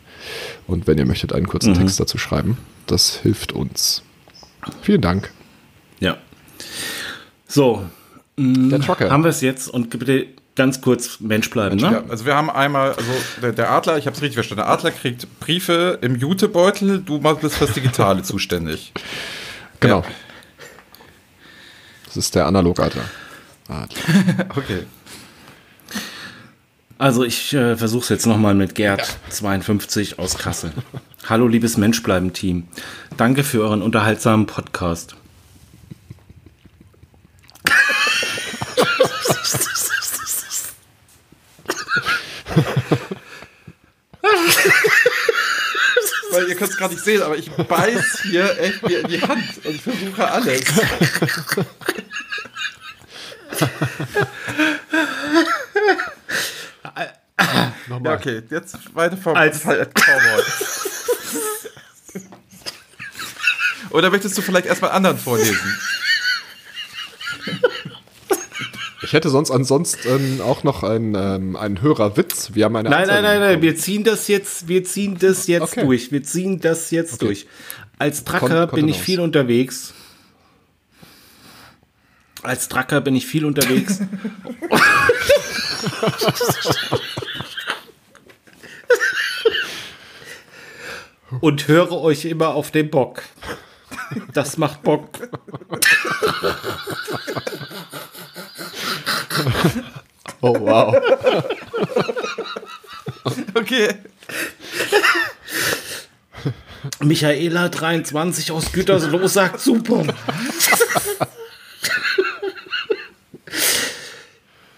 Und 0.67 0.85
wenn 0.85 0.97
ihr 0.99 1.05
möchtet, 1.07 1.33
einen 1.33 1.47
kurzen 1.47 1.73
Text 1.73 1.99
dazu 1.99 2.17
schreiben. 2.17 2.57
Das 2.85 3.15
hilft 3.17 3.51
uns. 3.53 4.03
Vielen 4.81 5.01
Dank. 5.01 5.31
ja. 5.99 6.17
So, 7.47 7.83
Der 8.37 8.79
Trucker. 8.79 9.09
haben 9.09 9.23
wir 9.23 9.29
es 9.29 9.41
jetzt 9.41 9.67
und 9.69 9.89
bitte 9.89 10.27
ganz 10.55 10.81
kurz 10.81 11.19
Mensch 11.19 11.49
bleiben, 11.49 11.77
ne? 11.77 11.81
Ja, 11.91 12.03
also 12.09 12.25
wir 12.25 12.35
haben 12.35 12.49
einmal, 12.49 12.91
also 12.91 13.09
der, 13.41 13.53
der 13.53 13.71
Adler, 13.71 13.97
ich 13.97 14.05
habe 14.05 14.15
es 14.15 14.21
richtig 14.21 14.35
verstanden, 14.35 14.61
der 14.63 14.69
Adler 14.69 14.91
kriegt 14.91 15.27
Briefe 15.39 15.97
im 16.01 16.15
Jutebeutel, 16.15 17.01
du 17.01 17.19
machst- 17.19 17.41
bist 17.41 17.55
fürs 17.55 17.73
Digitale 17.73 18.21
zuständig. 18.23 18.91
Genau. 19.81 20.03
Das 22.09 22.17
ist 22.17 22.33
der 22.33 22.47
Analogadler. 22.47 23.03
Adler. 23.67 24.47
Okay. 24.55 24.85
Also 26.97 27.23
ich 27.23 27.53
äh, 27.53 27.77
versuche 27.77 28.01
es 28.01 28.09
jetzt 28.09 28.25
nochmal 28.25 28.55
mit 28.55 28.73
Gerd 28.73 29.19
52 29.29 30.17
aus 30.17 30.37
Kassel. 30.37 30.73
Hallo 31.29 31.47
liebes 31.47 31.77
Menschbleiben-Team. 31.77 32.67
Danke 33.15 33.43
für 33.43 33.61
euren 33.61 33.83
unterhaltsamen 33.83 34.47
Podcast. 34.47 35.15
Weil 46.39 46.47
ihr 46.47 46.55
könnt 46.55 46.71
es 46.71 46.77
gerade 46.77 46.93
nicht 46.93 47.03
sehen, 47.03 47.21
aber 47.21 47.35
ich 47.37 47.51
beiß 47.51 48.21
hier 48.23 48.57
echt 48.61 48.81
mir 48.81 48.99
in 49.01 49.07
die 49.09 49.21
Hand 49.21 49.43
und 49.65 49.81
versuche 49.81 50.25
alles. 50.31 50.63
Ja, 57.37 57.73
Nochmal. 57.87 58.15
okay, 58.17 58.41
jetzt 58.49 58.77
weiter 58.95 59.17
vom 59.17 59.35
Als- 59.35 59.61
Cowboy. 59.63 60.43
Oder 63.91 64.09
möchtest 64.11 64.37
du 64.37 64.41
vielleicht 64.41 64.67
erstmal 64.67 64.91
anderen 64.91 65.17
vorlesen? 65.17 65.79
Ich 69.09 69.13
hätte 69.13 69.29
sonst 69.31 69.49
ansonsten 69.49 70.39
auch 70.39 70.63
noch 70.63 70.83
einen, 70.83 71.15
ähm, 71.15 71.55
einen 71.55 71.81
Hörerwitz. 71.81 72.51
Wir 72.53 72.65
haben 72.65 72.75
eine 72.75 72.91
Nein, 72.91 73.07
nein, 73.07 73.09
Anzeige 73.17 73.39
nein, 73.39 73.53
nein, 73.53 73.61
wir 73.63 73.75
ziehen 73.75 74.03
das 74.03 74.27
jetzt, 74.27 74.67
wir 74.67 74.83
ziehen 74.83 75.17
das 75.17 75.47
jetzt 75.47 75.63
Okay. 75.63 75.81
durch. 75.83 76.11
Wir 76.11 76.21
ziehen 76.21 76.59
das 76.59 76.91
jetzt 76.91 77.13
Okay. 77.15 77.25
durch. 77.25 77.47
Als 77.97 78.23
Tracker 78.23 78.67
Kon- 78.67 78.75
bin 78.81 78.87
ich 78.87 78.99
viel 78.99 79.19
unterwegs. 79.19 79.95
Als 82.43 82.69
Tracker 82.69 83.01
bin 83.01 83.15
ich 83.15 83.25
viel 83.25 83.45
unterwegs. 83.45 83.99
Und 91.41 91.67
höre 91.67 91.91
euch 91.91 92.25
immer 92.25 92.49
auf 92.55 92.71
den 92.71 92.89
Bock. 92.89 93.21
Das 94.33 94.57
macht 94.57 94.81
Bock. 94.83 95.07
Oh, 100.41 100.57
wow. 100.57 100.95
Okay. 103.55 103.89
Michaela 107.01 107.69
23 107.69 108.51
aus 108.51 108.71
Gütersloh 108.71 109.27
sagt 109.27 109.59
super. 109.59 110.03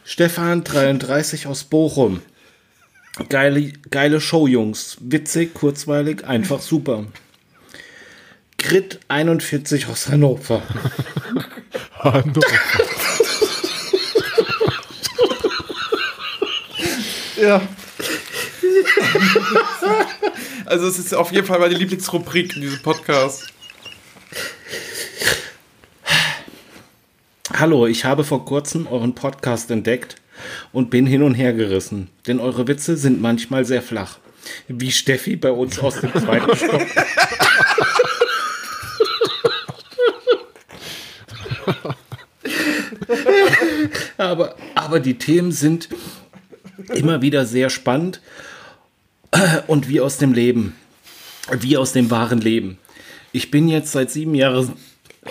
Stefan 0.04 0.64
33 0.64 1.48
aus 1.48 1.64
Bochum. 1.64 2.22
Geile, 3.30 3.74
geile 3.92 4.20
Show, 4.20 4.48
Jungs. 4.48 4.98
Witzig, 5.00 5.54
kurzweilig, 5.54 6.26
einfach 6.26 6.62
super. 6.62 7.06
Grit 8.58 9.00
41 9.10 9.88
aus 9.88 10.10
Hannover. 10.10 10.62
Hannover. 12.00 12.42
Ja. 17.42 17.60
also 20.68 20.88
es 20.88 21.00
ist 21.00 21.16
auf 21.16 21.32
jeden 21.32 21.48
Fall 21.48 21.58
meine 21.58 21.74
Lieblingsrubrik 21.74 22.56
in 22.56 22.62
diesem 22.62 22.84
Podcast. 22.84 23.48
Hallo, 27.52 27.88
ich 27.88 28.06
habe 28.06 28.24
vor 28.24 28.46
kurzem 28.46 28.86
euren 28.86 29.16
Podcast 29.16 29.72
entdeckt 29.72 30.18
und 30.72 30.92
bin 30.92 31.08
hin 31.08 31.24
und 31.24 31.34
her 31.34 31.54
gerissen, 31.54 32.12
denn 32.28 32.40
eure 32.40 32.68
Witze 32.68 32.96
sind 32.96 33.20
manchmal 33.20 33.66
sehr 33.66 33.82
flach. 33.82 34.20
Wie 34.68 34.92
Steffi 34.92 35.36
bei 35.36 35.50
uns 35.50 35.80
aus 35.80 36.00
dem 36.00 36.14
zweiten 36.14 36.56
Stock. 36.56 36.86
aber, 44.18 44.56
aber 44.76 45.00
die 45.00 45.18
Themen 45.18 45.52
sind 45.52 45.90
immer 46.94 47.22
wieder 47.22 47.46
sehr 47.46 47.70
spannend 47.70 48.22
und 49.68 49.88
wie 49.88 50.02
aus 50.02 50.18
dem 50.18 50.34
Leben, 50.34 50.76
wie 51.60 51.78
aus 51.78 51.94
dem 51.94 52.12
wahren 52.12 52.42
Leben. 52.42 52.78
Ich 53.32 53.50
bin 53.50 53.68
jetzt 53.70 53.92
seit 53.94 54.12
sieben 54.12 54.36
Jahren, 54.36 54.74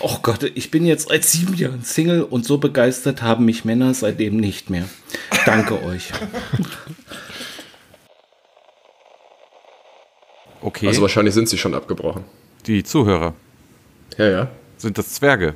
oh 0.00 0.16
Gott, 0.22 0.44
ich 0.54 0.70
bin 0.70 0.86
jetzt 0.86 1.08
seit 1.08 1.24
sieben 1.24 1.54
Jahren 1.54 1.82
Single 1.84 2.22
und 2.22 2.44
so 2.44 2.58
begeistert 2.58 3.22
haben 3.22 3.44
mich 3.44 3.64
Männer 3.64 3.92
seitdem 3.92 4.36
nicht 4.38 4.70
mehr. 4.70 4.88
Danke 5.44 5.82
euch. 5.84 6.10
Okay. 10.62 10.86
Also 10.86 11.02
wahrscheinlich 11.02 11.34
sind 11.34 11.48
sie 11.48 11.58
schon 11.58 11.74
abgebrochen. 11.74 12.24
die 12.66 12.82
Zuhörer. 12.82 13.34
Ja, 14.18 14.28
ja. 14.28 14.48
Sind 14.76 14.98
das 14.98 15.10
Zwerge? 15.14 15.54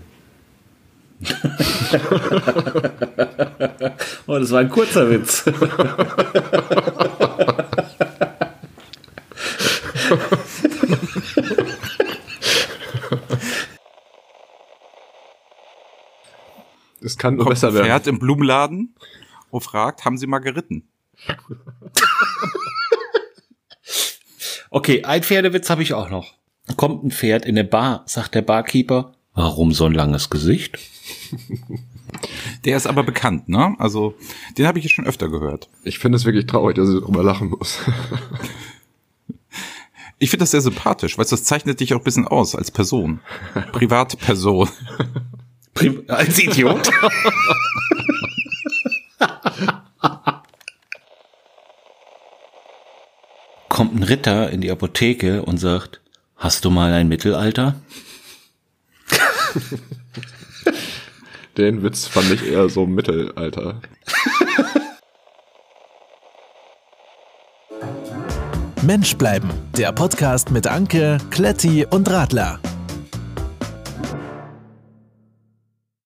Oh, 4.27 4.39
das 4.39 4.51
war 4.53 4.61
ein 4.61 4.71
kurzer 4.71 5.11
Witz. 5.11 5.45
Es 17.03 17.19
kann 17.19 17.37
Kommt 17.37 17.51
besser 17.51 17.69
ein 17.69 17.75
werden. 17.75 17.87
Pferd 17.87 18.07
im 18.07 18.19
Blumenladen 18.19 18.95
und 19.51 19.61
fragt, 19.61 20.07
haben 20.07 20.17
Sie 20.17 20.27
mal 20.27 20.39
geritten? 20.39 20.89
Okay, 24.71 25.05
ein 25.05 25.23
Pferdewitz 25.23 25.69
habe 25.69 25.83
ich 25.83 25.93
auch 25.93 26.09
noch. 26.09 26.35
Kommt 26.77 27.05
ein 27.05 27.11
Pferd 27.11 27.45
in 27.45 27.59
eine 27.59 27.69
Bar, 27.69 28.05
sagt 28.07 28.35
der 28.35 28.43
Barkeeper. 28.43 29.13
Warum 29.35 29.73
so 29.73 29.85
ein 29.87 29.93
langes 29.93 30.31
Gesicht? 30.31 30.79
Der 32.65 32.77
ist 32.77 32.87
aber 32.87 33.03
bekannt, 33.03 33.49
ne? 33.49 33.75
Also, 33.79 34.15
den 34.57 34.67
habe 34.67 34.79
ich 34.79 34.85
jetzt 34.85 34.95
schon 34.95 35.07
öfter 35.07 35.29
gehört. 35.29 35.69
Ich 35.83 35.99
finde 35.99 36.17
es 36.17 36.25
wirklich 36.25 36.47
traurig, 36.47 36.77
dass 36.77 36.89
ich 36.89 37.01
darüber 37.01 37.23
lachen 37.23 37.51
muss. 37.51 37.79
Ich 40.21 40.31
finde 40.31 40.45
das 40.45 40.53
sehr 40.53 40.61
sympathisch, 40.61 41.19
weil 41.19 41.27
das 41.27 41.43
zeichnet 41.43 41.81
dich 41.81 41.93
auch 41.93 41.99
ein 41.99 42.05
bisschen 42.05 42.27
aus 42.27 42.55
als 42.55 42.71
Person. 42.71 43.21
Privatperson. 43.73 44.71
Pri 45.75 46.03
als 46.07 46.39
Idiot? 46.39 46.89
Kommt 53.69 53.97
ein 53.97 54.03
Ritter 54.05 54.51
in 54.51 54.61
die 54.61 54.71
Apotheke 54.71 55.43
und 55.43 55.59
sagt, 55.59 56.01
hast 56.37 56.65
du 56.65 56.71
mal 56.71 56.93
ein 56.93 57.09
Mittelalter? 57.09 57.75
Den 61.57 61.83
Witz 61.83 62.07
fand 62.07 62.31
ich 62.31 62.47
eher 62.47 62.69
so 62.69 62.87
Mittelalter. 62.87 63.81
Mensch 68.83 69.17
bleiben, 69.17 69.49
der 69.77 69.93
Podcast 69.93 70.51
mit 70.51 70.67
Anke, 70.67 71.19
Kletti 71.31 71.87
und 71.89 72.11
Radler. 72.11 72.59